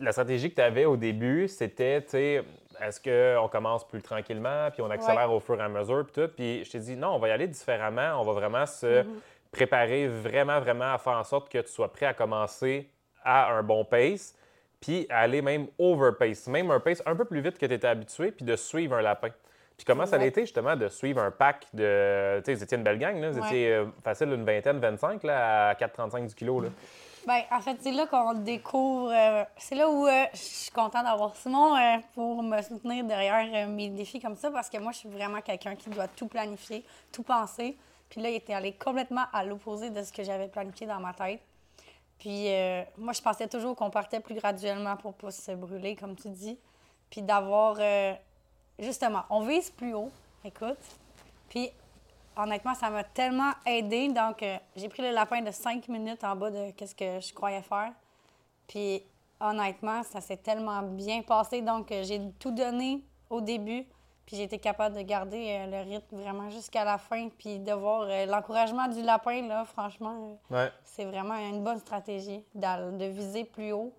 la 0.00 0.10
stratégie 0.10 0.50
que 0.50 0.56
tu 0.56 0.62
avais 0.62 0.84
au 0.84 0.96
début, 0.96 1.46
c'était, 1.46 2.02
tu 2.02 2.10
sais, 2.10 2.44
est-ce 2.82 3.00
qu'on 3.00 3.48
commence 3.48 3.86
plus 3.86 4.02
tranquillement, 4.02 4.68
puis 4.72 4.82
on 4.82 4.90
accélère 4.90 5.32
au 5.32 5.38
fur 5.38 5.60
et 5.60 5.62
à 5.62 5.68
mesure, 5.68 6.04
puis 6.04 6.22
tout. 6.22 6.28
Puis, 6.34 6.64
je 6.64 6.72
t'ai 6.72 6.80
dit, 6.80 6.96
non, 6.96 7.10
on 7.10 7.18
va 7.20 7.28
y 7.28 7.30
aller 7.30 7.46
différemment. 7.46 8.20
On 8.20 8.24
va 8.24 8.32
vraiment 8.32 8.66
se 8.66 9.04
préparer 9.52 10.08
vraiment, 10.08 10.58
vraiment 10.58 10.92
à 10.92 10.98
faire 10.98 11.12
en 11.12 11.22
sorte 11.22 11.48
que 11.48 11.58
tu 11.58 11.68
sois 11.68 11.92
prêt 11.92 12.06
à 12.06 12.14
commencer 12.14 12.90
à 13.22 13.52
un 13.52 13.62
bon 13.62 13.84
pace 13.84 14.34
puis 14.84 15.06
aller 15.08 15.40
même 15.40 15.66
overpace, 15.78 16.46
même 16.46 16.70
un 16.70 16.78
pace 16.78 17.02
un 17.06 17.16
peu 17.16 17.24
plus 17.24 17.40
vite 17.40 17.56
que 17.58 17.64
tu 17.64 17.72
étais 17.72 17.86
habitué, 17.88 18.32
puis 18.32 18.44
de 18.44 18.54
suivre 18.54 18.96
un 18.96 19.00
lapin. 19.02 19.30
Puis 19.78 19.84
comment 19.86 20.04
ça 20.04 20.16
a 20.16 20.18
Ouais. 20.18 20.28
été 20.28 20.42
justement 20.42 20.76
de 20.76 20.88
suivre 20.88 21.22
un 21.22 21.30
pack 21.30 21.66
de. 21.72 22.38
Tu 22.40 22.44
sais, 22.44 22.54
vous 22.54 22.62
étiez 22.62 22.76
une 22.76 22.84
belle 22.84 22.98
gang, 22.98 23.18
là. 23.18 23.30
Vous 23.30 23.40
Ouais. 23.40 23.46
étiez 23.46 23.72
euh, 23.72 23.86
facile 24.04 24.28
une 24.28 24.44
vingtaine, 24.44 24.78
25 24.78 25.22
là, 25.24 25.70
à 25.70 25.74
4,35 25.74 26.26
du 26.28 26.34
kilo. 26.34 26.60
Là. 26.60 26.68
Ben, 27.26 27.40
en 27.50 27.60
fait, 27.60 27.76
c'est 27.80 27.90
là 27.92 28.06
qu'on 28.06 28.34
découvre. 28.34 29.10
euh, 29.10 29.42
c'est 29.56 29.74
là 29.74 29.88
où 29.88 30.06
euh, 30.06 30.24
je 30.34 30.38
suis 30.38 30.70
contente 30.70 31.04
d'avoir 31.04 31.34
Simon 31.34 31.74
pour 32.14 32.42
me 32.42 32.60
soutenir 32.60 33.04
derrière 33.04 33.66
mes 33.66 33.88
défis 33.88 34.20
comme 34.20 34.36
ça, 34.36 34.50
parce 34.50 34.68
que 34.68 34.76
moi, 34.78 34.92
je 34.92 34.98
suis 34.98 35.08
vraiment 35.08 35.40
quelqu'un 35.40 35.74
qui 35.74 35.88
doit 35.88 36.06
tout 36.08 36.28
planifier, 36.28 36.84
tout 37.10 37.22
penser. 37.22 37.76
Puis 38.10 38.20
là, 38.20 38.28
il 38.28 38.36
était 38.36 38.52
allé 38.54 38.74
complètement 38.74 39.24
à 39.32 39.42
l'opposé 39.44 39.88
de 39.90 40.02
ce 40.02 40.12
que 40.12 40.22
j'avais 40.22 40.48
planifié 40.48 40.86
dans 40.86 41.00
ma 41.00 41.14
tête. 41.14 41.40
Puis 42.24 42.48
euh, 42.48 42.82
moi, 42.96 43.12
je 43.12 43.20
pensais 43.20 43.46
toujours 43.46 43.76
qu'on 43.76 43.90
partait 43.90 44.18
plus 44.18 44.34
graduellement 44.34 44.96
pour 44.96 45.12
pas 45.12 45.30
se 45.30 45.52
brûler, 45.52 45.94
comme 45.94 46.16
tu 46.16 46.30
dis. 46.30 46.58
Puis 47.10 47.20
d'avoir. 47.20 47.76
euh, 47.78 48.14
justement, 48.78 49.24
on 49.28 49.40
vise 49.40 49.68
plus 49.68 49.92
haut, 49.92 50.10
écoute. 50.42 50.78
Puis 51.50 51.70
honnêtement, 52.34 52.74
ça 52.74 52.88
m'a 52.88 53.04
tellement 53.04 53.50
aidé. 53.66 54.08
Donc, 54.08 54.42
euh, 54.42 54.56
j'ai 54.74 54.88
pris 54.88 55.02
le 55.02 55.10
lapin 55.10 55.42
de 55.42 55.50
5 55.50 55.86
minutes 55.88 56.24
en 56.24 56.34
bas 56.34 56.50
de 56.50 56.72
ce 56.80 56.94
que 56.94 57.20
je 57.20 57.34
croyais 57.34 57.60
faire. 57.60 57.92
Puis, 58.68 59.02
honnêtement, 59.38 60.02
ça 60.02 60.22
s'est 60.22 60.38
tellement 60.38 60.80
bien 60.80 61.20
passé. 61.20 61.60
Donc, 61.60 61.88
j'ai 61.90 62.22
tout 62.38 62.52
donné 62.52 63.02
au 63.28 63.42
début. 63.42 63.84
Puis, 64.26 64.36
j'ai 64.36 64.44
été 64.44 64.58
capable 64.58 64.96
de 64.96 65.02
garder 65.02 65.46
euh, 65.50 65.66
le 65.84 65.90
rythme 65.90 66.16
vraiment 66.16 66.48
jusqu'à 66.50 66.84
la 66.84 66.96
fin. 66.98 67.28
Puis, 67.38 67.58
de 67.58 67.72
voir 67.72 68.02
euh, 68.08 68.26
l'encouragement 68.26 68.88
du 68.88 69.02
lapin, 69.02 69.46
là, 69.46 69.64
franchement, 69.64 70.38
euh, 70.50 70.54
Ouais. 70.56 70.72
c'est 70.82 71.04
vraiment 71.04 71.34
une 71.34 71.62
bonne 71.62 71.78
stratégie 71.78 72.42
de 72.54 73.04
viser 73.06 73.44
plus 73.44 73.72
haut. 73.72 73.92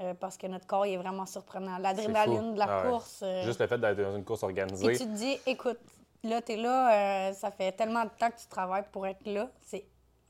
euh, 0.00 0.12
parce 0.12 0.36
que 0.36 0.48
notre 0.48 0.66
corps 0.66 0.84
il 0.86 0.94
est 0.94 0.96
vraiment 0.96 1.24
surprenant. 1.24 1.78
L'adrénaline 1.78 2.54
de 2.54 2.58
la 2.58 2.66
Ah 2.68 2.82
ouais. 2.82 2.90
course. 2.90 3.20
euh, 3.22 3.44
Juste 3.44 3.60
le 3.60 3.68
fait 3.68 3.78
d'être 3.78 3.96
dans 3.96 4.16
une 4.16 4.24
course 4.24 4.42
organisée. 4.42 4.92
tu 4.98 5.04
te 5.04 5.08
dis, 5.14 5.38
écoute, 5.46 5.78
là, 6.24 6.42
t'es 6.42 6.56
là, 6.56 7.28
euh, 7.28 7.32
ça 7.32 7.52
fait 7.52 7.70
tellement 7.70 8.02
de 8.02 8.10
temps 8.18 8.28
que 8.28 8.36
tu 8.40 8.48
travailles 8.48 8.82
pour 8.90 9.06
être 9.06 9.24
là. 9.24 9.48
C'est 9.60 9.84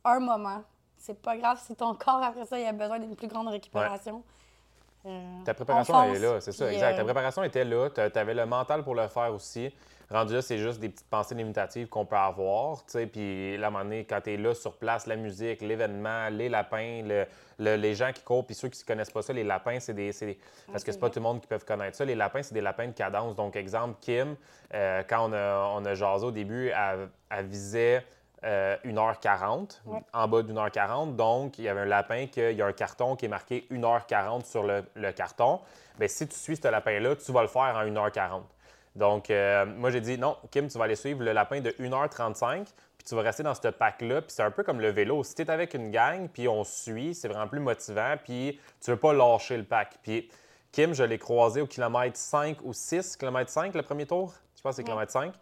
un 0.05 0.21
moment. 0.21 0.63
C'est 0.99 1.19
pas 1.21 1.35
grave 1.39 1.59
si 1.65 1.75
ton 1.75 1.95
corps, 1.95 2.23
après 2.23 2.45
ça, 2.45 2.59
il 2.59 2.67
a 2.67 2.73
besoin 2.73 2.99
d'une 2.99 3.17
plus 3.17 3.27
grande 3.29 3.49
récupération. 3.49 4.23
Euh, 5.07 5.21
Ta 5.45 5.53
préparation, 5.55 5.95
elle 6.05 6.17
est 6.17 6.19
là, 6.27 6.41
c'est 6.41 6.53
ça, 6.53 6.73
exact. 6.73 6.95
Ta 6.97 7.01
euh, 7.03 7.05
préparation 7.05 7.43
était 7.45 7.65
là, 7.65 7.91
tu 7.91 8.19
avais 8.19 8.35
le 8.35 8.47
mental 8.47 8.83
pour 8.83 8.95
le 8.95 9.07
faire 9.09 9.33
aussi. 9.35 9.73
Rendu 10.11 10.35
là, 10.35 10.43
c'est 10.43 10.59
juste 10.59 10.81
des 10.81 10.91
petites 10.91 11.09
pensées 11.09 11.35
limitatives 11.35 11.89
qu'on 11.89 12.05
peut 12.05 12.15
avoir, 12.17 12.85
tu 12.85 12.93
sais. 12.93 13.07
Puis 13.07 13.57
là, 13.57 13.67
à 13.67 13.69
un 13.69 13.71
moment 13.71 13.85
donné, 13.85 14.05
quand 14.05 14.21
tu 14.23 14.35
es 14.35 14.37
là 14.37 14.55
sur 14.55 14.77
place, 14.77 15.07
la 15.07 15.17
musique, 15.17 15.63
l'événement, 15.63 16.29
les 16.31 16.49
lapins, 16.51 17.03
le- 17.03 17.25
le- 17.59 17.77
les 17.77 17.95
gens 17.95 18.13
qui 18.13 18.23
courent, 18.23 18.45
puis 18.45 18.55
ceux 18.55 18.69
qui 18.69 18.81
ne 18.83 18.87
connaissent 18.87 19.11
pas 19.11 19.23
ça, 19.23 19.33
les 19.33 19.45
lapins, 19.45 19.81
c'est 19.81 19.95
des. 19.95 20.11
des- 20.13 20.39
Parce 20.71 20.85
que 20.85 20.93
c'est 20.93 20.99
pas 20.99 21.09
tout 21.09 21.19
le 21.21 21.23
monde 21.23 21.41
qui 21.41 21.47
peut 21.47 21.59
connaître 21.59 21.97
ça. 21.97 22.05
Les 22.05 22.15
lapins, 22.15 22.43
c'est 22.43 22.55
des 22.55 22.61
lapins 22.61 22.87
de 22.87 22.93
cadence. 22.93 23.35
Donc, 23.35 23.57
exemple, 23.57 23.97
Kim, 24.01 24.37
euh, 24.75 25.03
quand 25.09 25.29
on 25.31 25.33
a, 25.33 25.71
on 25.75 25.85
a 25.87 25.95
jasé 25.95 26.27
au 26.27 26.31
début, 26.31 26.69
elle, 26.69 27.09
elle 27.31 27.47
visait 27.47 28.05
euh, 28.45 28.77
1h40, 28.85 29.81
Ouais. 29.87 30.01
en 30.13 30.29
bas 30.29 30.43
d'une 30.43 30.59
heure 30.59 30.71
40. 30.71 31.17
Donc, 31.17 31.59
il 31.59 31.65
y 31.65 31.69
avait 31.69 31.81
un 31.81 31.87
lapin, 31.87 32.27
qu'il 32.27 32.53
y 32.53 32.63
a 32.63 32.67
un 32.67 32.73
carton 32.73 33.17
qui 33.17 33.25
est 33.27 33.29
marqué 33.29 33.67
1h40 33.71 34.45
sur 34.45 34.63
le, 34.65 34.85
le 34.95 35.13
carton. 35.13 35.61
Bien, 35.99 36.09
si 36.09 36.27
tu 36.27 36.35
suis 36.37 36.57
ce 36.57 36.69
lapin-là, 36.69 37.17
tu 37.17 37.33
vas 37.33 37.43
le 37.43 37.49
faire 37.49 37.75
en 37.77 37.85
1h40. 37.85 38.43
Donc, 38.97 39.31
euh, 39.31 39.65
moi, 39.67 39.91
j'ai 39.91 40.01
dit, 40.01 40.19
non, 40.19 40.37
Kim, 40.51 40.69
tu 40.69 40.79
vas 40.79 40.85
aller 40.85 40.97
suivre 40.97 41.23
le 41.23 41.33
lapin 41.33 41.61
de 41.61 41.71
1h35, 41.81 42.65
puis 42.97 43.07
tu 43.07 43.15
vas 43.15 43.23
rester 43.23 43.43
dans 43.43 43.55
ce 43.55 43.69
pack-là. 43.69 44.23
Puis 44.23 44.31
c'est 44.31 44.43
un 44.43 44.51
peu 44.51 44.63
comme 44.63 44.81
le 44.81 44.91
vélo. 44.91 45.25
Si 45.25 45.35
tu 45.35 45.43
es 45.43 45.51
avec 45.51 45.75
une 45.75 45.91
gang, 45.91 46.29
puis 46.29 46.47
on 46.49 46.63
suit, 46.65 47.15
c'est 47.15 47.29
vraiment 47.29 47.49
plus 47.49 47.61
motivant, 47.61 48.15
puis 48.23 48.61
tu 48.81 48.91
veux 48.91 48.97
pas 48.97 49.13
lâcher 49.13 49.57
le 49.57 49.65
pack. 49.65 49.99
Puis 50.03 50.31
Kim, 50.71 50.93
je 50.95 51.03
l'ai 51.05 51.19
croisé 51.19 51.61
au 51.61 51.67
kilomètre 51.67 52.17
5 52.17 52.59
ou 52.63 52.73
6, 52.73 53.17
kilomètre 53.17 53.51
5 53.51 53.75
le 53.75 53.83
premier 53.83 54.07
tour? 54.07 54.33
Je 54.57 54.63
pense 54.63 54.71
que 54.73 54.77
c'est 54.77 54.83
Ouais. 54.83 54.87
kilomètre 54.87 55.13
5. 55.13 55.33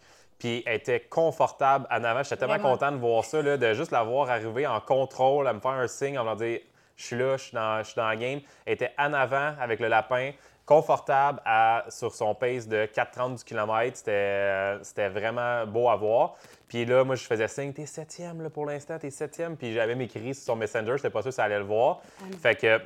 Puis 0.43 0.65
elle 0.67 0.75
était 0.75 0.99
confortable 0.99 1.87
en 1.89 2.03
avant. 2.03 2.25
J'étais 2.25 2.37
tellement 2.37 2.55
Vraiment. 2.55 2.73
content 2.73 2.91
de 2.91 2.97
voir 2.97 3.25
ça, 3.25 3.41
là, 3.43 3.57
de 3.57 3.75
juste 3.75 3.93
la 3.93 4.03
voir 4.03 4.29
arriver 4.29 4.67
en 4.67 4.81
contrôle, 4.81 5.47
à 5.47 5.53
me 5.53 5.61
faire 5.61 5.71
un 5.71 5.87
signe, 5.87 6.19
en 6.19 6.25
me 6.25 6.35
dire 6.35 6.59
Je 6.97 7.05
suis 7.05 7.17
là, 7.17 7.37
je 7.37 7.45
suis 7.45 7.55
dans, 7.55 7.79
je 7.79 7.85
suis 7.85 7.95
dans 7.95 8.09
la 8.09 8.17
game. 8.17 8.41
Elle 8.67 8.73
était 8.75 8.93
en 8.99 9.13
avant 9.13 9.53
avec 9.61 9.79
le 9.79 9.87
lapin, 9.87 10.33
confortable 10.67 11.41
à- 11.45 11.85
sur 11.91 12.13
son 12.13 12.35
pace 12.35 12.67
de 12.67 12.87
4,30 12.87 13.37
du 13.39 13.45
kilomètre. 13.45 13.97
C'était, 13.99 14.11
euh, 14.13 14.83
c'était 14.83 15.09
vraiment 15.09 15.65
beau 15.67 15.89
à 15.89 15.95
voir. 15.97 16.35
Puis 16.69 16.85
là, 16.85 17.05
moi, 17.05 17.15
je 17.15 17.25
faisais 17.25 17.47
signe 17.49 17.73
T'es 17.73 17.87
septième 17.87 18.43
là, 18.43 18.51
pour 18.51 18.67
l'instant, 18.67 18.99
t'es 18.99 19.11
septième. 19.11 19.57
Puis 19.57 19.73
j'avais 19.73 19.95
m'écrit 19.95 20.35
sur 20.35 20.45
son 20.45 20.57
Messenger, 20.57 20.95
j'étais 20.97 21.11
pas 21.11 21.23
sûr 21.23 21.33
si 21.33 21.37
ça 21.37 21.45
allait 21.45 21.59
le 21.59 21.65
voir. 21.65 22.01
Fait 22.43 22.57
que 22.57 22.81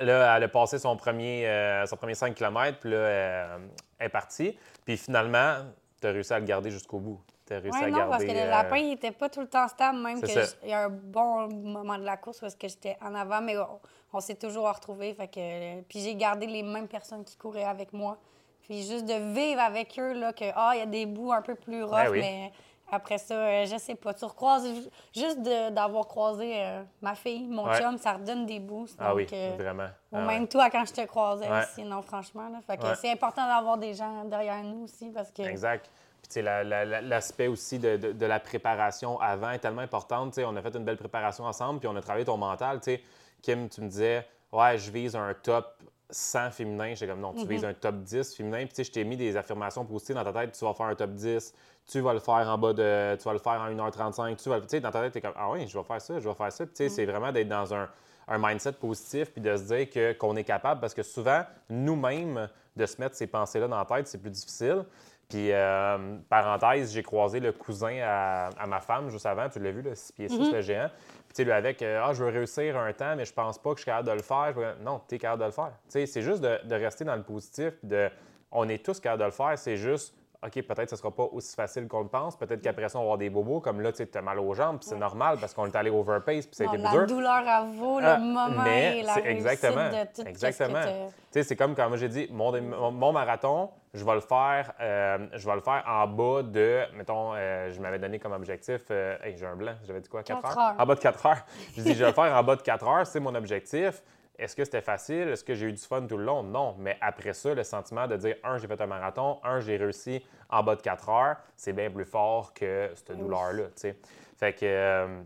Là, 0.00 0.36
elle 0.36 0.44
a 0.44 0.48
passé 0.48 0.78
son 0.78 0.96
premier, 0.96 1.48
euh, 1.48 1.84
son 1.86 1.96
premier 1.96 2.14
5 2.14 2.34
km, 2.34 2.78
puis 2.80 2.90
là, 2.90 2.96
euh, 2.96 3.58
elle 3.98 4.06
est 4.06 4.08
partie. 4.08 4.56
Puis 4.84 4.96
finalement, 4.96 5.56
tu 6.04 6.08
as 6.08 6.12
réussi 6.12 6.32
à 6.34 6.38
le 6.38 6.44
garder 6.44 6.70
jusqu'au 6.70 6.98
bout. 6.98 7.18
Tu 7.46 7.54
as 7.54 7.58
réussi 7.60 7.78
Ouais, 7.78 7.84
à 7.86 7.90
non, 7.90 7.96
garder. 7.96 8.10
parce 8.10 8.24
que 8.24 8.32
le 8.32 8.38
euh, 8.40 8.50
lapin, 8.50 8.76
il 8.76 8.92
était 8.92 9.10
pas 9.10 9.28
tout 9.30 9.40
le 9.40 9.46
temps 9.48 9.66
stable, 9.68 9.98
même 9.98 10.18
C'est 10.20 10.26
que 10.26 10.32
ça. 10.32 10.44
j- 10.44 10.54
il 10.64 10.68
y 10.68 10.72
a 10.74 10.84
un 10.84 10.88
bon 10.90 11.48
moment 11.48 11.96
de 11.98 12.04
la 12.04 12.16
course 12.18 12.40
parce 12.40 12.54
que 12.54 12.68
j'étais 12.68 12.96
en 13.00 13.14
avant, 13.14 13.40
mais 13.40 13.56
on, 13.58 13.80
on 14.12 14.20
s'est 14.20 14.34
toujours 14.34 14.70
retrouvés. 14.72 15.14
Fait 15.14 15.28
que, 15.28 15.80
puis 15.82 16.00
j'ai 16.00 16.14
gardé 16.14 16.46
les 16.46 16.62
mêmes 16.62 16.88
personnes 16.88 17.24
qui 17.24 17.36
couraient 17.36 17.64
avec 17.64 17.92
moi. 17.94 18.18
Puis 18.62 18.82
juste 18.82 19.04
de 19.06 19.34
vivre 19.34 19.60
avec 19.60 19.98
eux, 19.98 20.12
là, 20.12 20.32
que, 20.32 20.44
ah, 20.54 20.72
il 20.74 20.78
y 20.78 20.82
a 20.82 20.86
des 20.86 21.06
bouts 21.06 21.32
un 21.32 21.42
peu 21.42 21.54
plus 21.54 21.82
rough, 21.84 21.92
Ben 21.92 22.10
oui. 22.10 22.20
mais 22.20 22.52
après 22.90 23.18
ça, 23.18 23.34
euh, 23.34 23.66
je 23.66 23.76
sais 23.78 23.94
pas. 23.94 24.14
Tu 24.14 24.24
recroises, 24.24 24.66
ju- 24.66 24.88
juste 25.14 25.40
d'avoir 25.42 26.06
croisé 26.06 26.52
euh, 26.62 26.82
ma 27.02 27.14
fille, 27.14 27.46
mon 27.48 27.64
Ouais. 27.66 27.78
chum, 27.80 27.96
ça 27.98 28.12
redonne 28.14 28.46
des 28.46 28.60
boosts. 28.60 28.96
Ah 29.00 29.14
oui, 29.14 29.26
euh, 29.32 29.54
vraiment. 29.58 29.88
ou 30.12 30.16
Ah 30.16 30.20
même 30.26 30.42
ouais. 30.42 30.48
toi 30.48 30.70
quand 30.70 30.84
je 30.84 30.92
te 30.92 31.06
croisais 31.06 31.48
Ouais. 31.50 31.62
aussi, 31.62 31.82
non, 31.82 32.02
franchement. 32.02 32.48
Là. 32.48 32.60
Fait 32.66 32.76
que 32.76 32.84
Ouais. 32.86 32.94
c'est 32.96 33.10
important 33.10 33.46
d'avoir 33.46 33.78
des 33.78 33.94
gens 33.94 34.24
derrière 34.24 34.62
nous 34.62 34.84
aussi 34.84 35.10
parce 35.10 35.30
que. 35.30 35.42
Exact. 35.42 35.90
Puis, 36.22 36.28
tu 36.28 36.34
sais, 36.34 36.42
la- 36.42 36.64
la- 36.64 36.84
la- 36.84 37.00
l'aspect 37.02 37.48
aussi 37.48 37.78
de, 37.78 37.96
de- 37.96 38.12
de 38.12 38.26
la 38.26 38.40
préparation 38.40 39.20
avant 39.20 39.50
est 39.50 39.58
tellement 39.58 39.82
important. 39.82 40.26
Tu 40.28 40.34
sais, 40.34 40.44
on 40.44 40.56
a 40.56 40.62
fait 40.62 40.74
une 40.74 40.84
belle 40.84 40.96
préparation 40.96 41.44
ensemble, 41.44 41.80
puis 41.80 41.88
on 41.88 41.96
a 41.96 42.00
travaillé 42.00 42.24
ton 42.24 42.36
mental. 42.38 42.78
Tu 42.80 42.92
sais, 42.96 43.02
Kim, 43.42 43.68
tu 43.68 43.82
me 43.82 43.88
disais, 43.88 44.26
ouais, 44.52 44.78
je 44.78 44.90
vise 44.90 45.14
un 45.16 45.34
top 45.34 45.76
100 46.10 46.50
féminin. 46.50 46.94
J'étais 46.94 47.08
comme, 47.08 47.20
non, 47.20 47.32
tu 47.32 47.46
vises 47.46 47.64
un 47.64 47.74
top 47.74 47.96
10 47.96 48.34
féminin. 48.34 48.58
Puis, 48.58 48.68
tu 48.68 48.74
sais, 48.76 48.84
je 48.84 48.92
t'ai 48.92 49.04
mis 49.04 49.16
des 49.16 49.36
affirmations 49.36 49.84
positives 49.84 50.14
dans 50.14 50.24
ta 50.24 50.32
tête. 50.32 50.52
Tu 50.52 50.64
vas 50.64 50.74
faire 50.74 50.86
un 50.86 50.94
top 50.94 51.10
10, 51.10 51.54
tu 51.90 52.00
vas 52.00 52.12
le 52.12 52.18
faire 52.18 52.48
en 52.48 52.58
bas 52.58 52.72
de. 52.72 53.16
Tu 53.16 53.24
vas 53.24 53.32
le 53.32 53.38
faire 53.38 53.60
en 53.60 53.70
1h35. 53.70 54.42
Tu 54.42 54.48
vas, 54.48 54.60
tu 54.60 54.68
sais, 54.68 54.80
dans 54.80 54.90
ta 54.90 55.00
tête, 55.02 55.12
tu 55.12 55.18
es 55.18 55.20
comme, 55.20 55.34
ah 55.36 55.50
oui, 55.50 55.66
je 55.66 55.76
vais 55.76 55.84
faire 55.84 56.00
ça, 56.00 56.18
je 56.18 56.28
vais 56.28 56.34
faire 56.34 56.52
ça. 56.52 56.66
Puis, 56.66 56.74
tu 56.74 56.84
sais, 56.84 56.88
c'est 56.88 57.06
vraiment 57.06 57.32
d'être 57.32 57.48
dans 57.48 57.74
un, 57.74 57.88
un 58.28 58.38
mindset 58.38 58.72
positif, 58.72 59.32
puis 59.32 59.40
de 59.40 59.56
se 59.56 59.62
dire 59.64 59.90
que, 59.90 60.12
qu'on 60.12 60.36
est 60.36 60.44
capable, 60.44 60.80
parce 60.80 60.94
que 60.94 61.02
souvent, 61.02 61.42
nous-mêmes, 61.68 62.48
de 62.76 62.86
se 62.86 63.00
mettre 63.00 63.14
ces 63.14 63.26
pensées-là 63.26 63.68
dans 63.68 63.78
la 63.78 63.84
tête, 63.84 64.08
c'est 64.08 64.18
plus 64.18 64.30
difficile. 64.30 64.84
Puis, 65.28 65.52
euh, 65.52 66.18
parenthèse, 66.28 66.92
j'ai 66.92 67.02
croisé 67.02 67.40
le 67.40 67.52
cousin 67.52 67.98
à, 68.02 68.48
à 68.58 68.66
ma 68.66 68.80
femme 68.80 69.08
juste 69.08 69.26
avant. 69.26 69.48
Tu 69.48 69.58
l'as 69.58 69.70
vu, 69.70 69.80
le 69.82 69.94
6 69.94 70.12
pieds 70.12 70.28
6, 70.28 70.52
le 70.52 70.60
géant. 70.60 70.90
Sais, 71.34 71.50
avec 71.50 71.82
euh, 71.82 72.00
Ah, 72.02 72.12
je 72.12 72.22
veux 72.22 72.30
réussir 72.30 72.78
un 72.78 72.92
temps, 72.92 73.16
mais 73.16 73.24
je 73.24 73.32
pense 73.32 73.58
pas 73.58 73.70
que 73.72 73.78
je 73.78 73.82
suis 73.82 73.90
capable 73.90 74.08
de 74.08 74.14
le 74.14 74.22
faire. 74.22 74.54
Non, 74.80 75.00
tu 75.08 75.16
es 75.16 75.18
capable 75.18 75.40
de 75.42 75.46
le 75.46 75.52
faire. 75.52 75.72
C'est 75.88 76.22
juste 76.22 76.40
de, 76.40 76.64
de 76.64 76.74
rester 76.76 77.04
dans 77.04 77.16
le 77.16 77.24
positif. 77.24 77.74
De, 77.82 78.08
on 78.52 78.68
est 78.68 78.84
tous 78.84 79.00
capables 79.00 79.20
de 79.20 79.26
le 79.26 79.32
faire. 79.32 79.58
C'est 79.58 79.76
juste 79.76 80.14
OK, 80.44 80.52
peut-être 80.62 80.84
que 80.84 80.90
ce 80.90 80.96
sera 80.96 81.10
pas 81.10 81.22
aussi 81.32 81.54
facile 81.54 81.88
qu'on 81.88 82.02
le 82.02 82.08
pense. 82.08 82.36
Peut-être 82.36 82.60
qu'après 82.60 82.88
ça, 82.88 82.98
on 82.98 83.02
va 83.02 83.04
avoir 83.06 83.18
des 83.18 83.30
bobos. 83.30 83.60
Comme 83.60 83.80
là, 83.80 83.92
tu 83.92 84.06
as 84.14 84.20
mal 84.22 84.38
aux 84.38 84.52
jambes, 84.52 84.78
puis 84.78 84.88
c'est 84.88 84.98
normal 84.98 85.38
parce 85.40 85.54
qu'on 85.54 85.66
est 85.66 85.74
allé 85.76 85.88
overpace, 85.90 86.46
puis 86.46 86.54
ça 86.56 86.64
a 86.64 86.66
été 86.66 86.76
la 86.76 86.90
dur. 86.90 87.06
douleur 87.06 87.42
à 87.48 87.62
vous, 87.64 87.98
le 87.98 88.06
Ah, 88.06 88.18
moment 88.18 88.62
mais 88.62 88.98
et 88.98 89.02
la 89.02 89.14
réussite 89.14 89.26
exactement, 89.38 89.88
de 89.90 90.04
tout 90.22 90.28
exactement. 90.28 90.82
ce 90.82 90.86
que 90.88 91.06
Tu 91.08 91.12
sais, 91.30 91.42
c'est 91.44 91.56
comme 91.56 91.74
quand 91.74 91.88
j'ai 91.96 92.08
dit, 92.08 92.28
mon, 92.30 92.52
mon- 92.60 92.90
mon 92.90 93.12
marathon, 93.12 93.70
je 93.94 94.04
vais 94.04 94.14
le 94.14 94.20
faire, 94.20 94.72
euh, 94.80 95.18
je 95.32 95.46
vais 95.48 95.54
le 95.54 95.60
faire 95.62 95.82
en 95.88 96.06
bas 96.08 96.42
de, 96.42 96.82
mettons, 96.94 97.32
euh, 97.34 97.70
je 97.70 97.80
m'avais 97.80 97.98
donné 97.98 98.18
comme 98.18 98.32
objectif, 98.32 98.82
euh, 98.90 99.16
hey, 99.22 99.36
j'ai 99.38 99.46
un 99.46 99.56
blanc, 99.56 99.72
j'avais 99.86 100.00
dit 100.00 100.08
quoi, 100.08 100.22
4 100.22 100.42
Quatre 100.42 100.58
heures? 100.58 100.64
heures. 100.70 100.74
En 100.78 100.84
bas 100.86 100.94
de 100.94 101.00
4 101.00 101.26
heures. 101.26 101.44
Je 101.76 101.82
dis, 101.82 101.94
je 101.94 102.00
vais 102.00 102.08
le 102.08 102.12
faire 102.14 102.34
en 102.36 102.42
bas 102.42 102.56
de 102.56 102.62
4 102.62 102.86
heures, 102.86 103.06
c'est 103.06 103.20
mon 103.20 103.34
objectif. 103.34 104.02
Est-ce 104.38 104.56
que 104.56 104.64
c'était 104.64 104.80
facile? 104.80 105.28
Est-ce 105.28 105.44
que 105.44 105.54
j'ai 105.54 105.66
eu 105.66 105.72
du 105.72 105.80
fun 105.82 106.02
tout 106.06 106.16
le 106.16 106.24
long? 106.24 106.42
Non. 106.42 106.74
Mais 106.78 106.96
après 107.00 107.32
ça, 107.34 107.54
le 107.54 107.62
sentiment 107.62 108.06
de 108.08 108.16
dire, 108.16 108.36
un, 108.42 108.58
j'ai 108.58 108.66
fait 108.66 108.80
un 108.80 108.86
marathon, 108.86 109.38
un, 109.44 109.60
j'ai 109.60 109.76
réussi 109.76 110.24
en 110.50 110.62
bas 110.62 110.74
de 110.76 110.80
4 110.82 111.08
heures, 111.08 111.36
c'est 111.56 111.72
bien 111.72 111.90
plus 111.90 112.04
fort 112.04 112.52
que 112.52 112.90
cette 112.94 113.16
douleur-là, 113.16 113.64
tu 113.66 113.72
sais. 113.76 113.96
Fait 114.36 114.52
que, 114.52 114.64
euh, 114.66 115.20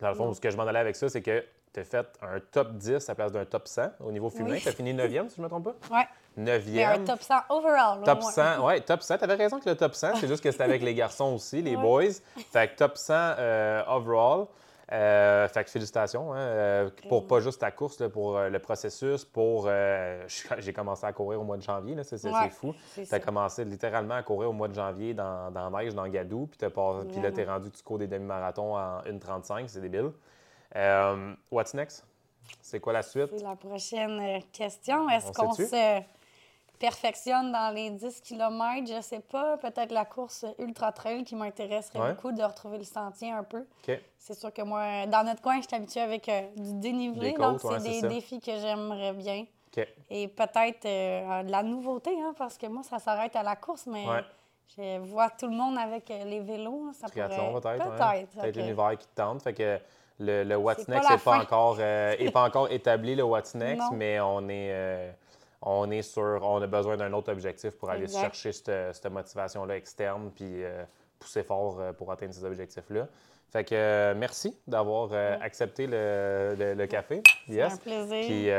dans 0.00 0.08
le 0.10 0.14
fond, 0.14 0.32
ce 0.34 0.40
que 0.40 0.50
je 0.50 0.56
m'en 0.56 0.64
allais 0.64 0.78
avec 0.78 0.94
ça, 0.96 1.08
c'est 1.08 1.22
que 1.22 1.42
tu 1.72 1.80
as 1.80 1.84
fait 1.84 2.06
un 2.22 2.38
top 2.52 2.72
10 2.76 3.08
à 3.08 3.12
la 3.12 3.14
place 3.14 3.32
d'un 3.32 3.44
top 3.46 3.66
100 3.66 3.82
au 4.00 4.12
niveau 4.12 4.28
féminin. 4.30 4.56
Oui. 4.56 4.60
Tu 4.60 4.68
as 4.68 4.72
fini 4.72 4.92
9e, 4.94 5.28
si 5.28 5.36
je 5.36 5.40
ne 5.40 5.44
me 5.46 5.48
trompe 5.48 5.64
pas? 5.64 5.96
Ouais. 5.96 6.06
9e. 6.38 6.70
Mais 6.74 6.84
un 6.84 6.98
top 7.04 7.22
100 7.22 7.34
overall. 7.48 8.02
Top 8.04 8.20
moins. 8.20 8.30
100, 8.30 8.64
ouais, 8.66 8.80
top 8.82 9.02
100. 9.02 9.18
Tu 9.18 9.24
avais 9.24 9.34
raison 9.34 9.58
que 9.58 9.68
le 9.70 9.76
top 9.76 9.94
100, 9.94 10.16
c'est 10.16 10.28
juste 10.28 10.42
que 10.44 10.50
c'était 10.50 10.64
avec 10.64 10.82
les 10.82 10.94
garçons 10.94 11.34
aussi, 11.34 11.62
les 11.62 11.74
Ouais. 11.76 11.82
boys. 11.82 12.12
Fait 12.52 12.68
que 12.68 12.76
top 12.76 12.96
100 12.96 13.14
euh, 13.14 13.82
overall. 13.88 14.46
Euh, 14.92 15.48
fait 15.48 15.64
que 15.64 15.70
félicitations 15.70 16.34
hein, 16.34 16.38
euh, 16.38 16.90
pour 17.08 17.26
pas 17.26 17.40
juste 17.40 17.60
ta 17.60 17.70
course, 17.70 17.98
là, 18.00 18.10
pour 18.10 18.36
euh, 18.36 18.50
le 18.50 18.58
processus, 18.58 19.24
pour... 19.24 19.64
euh, 19.66 20.24
j'ai 20.58 20.72
commencé 20.74 21.06
à 21.06 21.12
courir 21.12 21.40
au 21.40 21.44
mois 21.44 21.56
de 21.56 21.62
janvier, 21.62 21.96
c'est 22.02 22.22
Ouais, 22.26 22.50
fou. 22.50 22.74
Tu 22.94 23.06
as 23.10 23.20
commencé 23.20 23.64
littéralement 23.64 24.14
à 24.14 24.22
courir 24.22 24.50
au 24.50 24.52
mois 24.52 24.68
de 24.68 24.74
janvier 24.74 25.14
dans, 25.14 25.50
dans 25.50 25.70
neige, 25.70 25.94
dans 25.94 26.06
Gadou, 26.06 26.46
puis, 26.48 26.58
t'as 26.58 26.68
pas- 26.70 27.02
puis 27.10 27.20
là, 27.20 27.32
tu 27.32 27.40
es 27.40 27.44
rendu, 27.44 27.70
tu 27.70 27.82
cours 27.82 27.98
des 27.98 28.06
demi-marathons 28.06 28.76
en 28.76 29.00
1,35, 29.04 29.68
c'est 29.68 29.80
débile. 29.80 30.10
Euh, 30.76 31.34
what's 31.50 31.72
next? 31.72 32.04
C'est 32.60 32.80
quoi 32.80 32.92
la 32.92 33.02
suite? 33.02 33.30
C'est 33.34 33.42
la 33.42 33.56
prochaine 33.56 34.42
question. 34.52 35.08
Est-ce 35.08 35.28
On 35.28 35.32
qu'on 35.32 35.52
se 35.52 36.00
perfectionne 36.78 37.52
dans 37.52 37.72
les 37.74 37.90
10 37.90 38.20
km? 38.20 38.86
Je 38.86 39.00
sais 39.00 39.20
pas. 39.20 39.56
Peut-être 39.58 39.92
la 39.92 40.04
course 40.04 40.44
ultra 40.58 40.92
trail 40.92 41.24
qui 41.24 41.34
m'intéresserait 41.36 41.98
Ouais. 41.98 42.12
beaucoup 42.14 42.32
de 42.32 42.42
retrouver 42.42 42.78
le 42.78 42.84
sentier 42.84 43.30
un 43.32 43.42
peu. 43.44 43.64
C'est 44.18 44.34
sûr 44.38 44.52
que 44.52 44.62
moi, 44.62 45.06
dans 45.06 45.24
notre 45.24 45.42
coin, 45.42 45.56
je 45.60 45.66
suis 45.66 45.76
habituée 45.76 46.00
avec 46.00 46.28
euh, 46.28 46.42
du 46.56 46.74
dénivelé. 46.74 47.32
Donc, 47.32 47.62
ouais, 47.64 47.78
c'est 47.80 48.00
des 48.00 48.08
défis 48.08 48.40
que 48.40 48.52
j'aimerais 48.58 49.12
bien. 49.12 49.44
Et 50.08 50.28
peut-être 50.28 50.84
euh, 50.86 51.42
de 51.42 51.50
la 51.50 51.62
nouveauté, 51.64 52.10
hein, 52.22 52.32
parce 52.38 52.56
que 52.56 52.66
moi, 52.66 52.82
ça 52.84 52.98
s'arrête 53.00 53.34
à 53.34 53.42
la 53.42 53.56
course, 53.56 53.86
mais 53.86 54.06
Ouais. 54.06 54.20
je 54.76 54.98
vois 55.00 55.30
tout 55.30 55.46
le 55.48 55.54
monde 55.56 55.76
avec 55.78 56.08
euh, 56.10 56.24
les 56.24 56.38
vélos. 56.40 56.92
Ça 56.94 57.08
Triathlon 57.08 57.52
pourrait... 57.60 57.76
peut-être. 57.78 57.90
Peut-être. 58.30 58.48
Ok. 58.48 58.54
l'univers 58.56 58.96
qui 58.98 59.06
te 59.08 59.14
tente. 59.16 59.42
Fait 59.42 59.52
que 59.52 59.78
le, 60.20 60.44
le 60.44 60.56
What's 60.56 60.86
Next 60.86 61.10
n'est 61.10 61.18
pas, 61.18 61.38
encore, 61.40 61.76
euh, 61.80 62.14
est 62.18 62.30
pas 62.30 62.44
encore 62.44 62.70
établi, 62.70 63.16
le 63.16 63.24
What's 63.24 63.54
Next, 63.56 63.88
mais 63.92 64.20
on 64.20 64.48
est, 64.48 65.12
on 65.66 65.90
est 65.90 66.02
sur. 66.02 66.40
On 66.42 66.60
a 66.62 66.66
besoin 66.66 66.96
d'un 66.96 67.12
autre 67.12 67.32
objectif 67.32 67.70
pour 67.72 67.90
aller 67.90 68.04
Exact. 68.04 68.20
chercher 68.20 68.52
cette, 68.52 68.94
cette 68.94 69.10
motivation-là 69.12 69.76
externe 69.76 70.30
puis 70.34 70.62
euh, 70.62 70.84
pousser 71.18 71.42
fort 71.42 71.78
euh, 71.80 71.92
pour 71.92 72.12
atteindre 72.12 72.32
ces 72.34 72.44
objectifs-là. 72.44 73.08
Fait 73.50 73.64
que 73.64 73.74
euh, 73.74 74.14
merci 74.16 74.58
d'avoir 74.66 75.10
euh, 75.12 75.36
accepté 75.40 75.86
le, 75.86 76.54
le- 76.58 76.74
le 76.74 76.86
café. 76.86 77.22
C'est 77.46 77.52
Yes. 77.54 77.72
un 77.72 77.76
plaisir. 77.76 78.26
Puis 78.26 78.50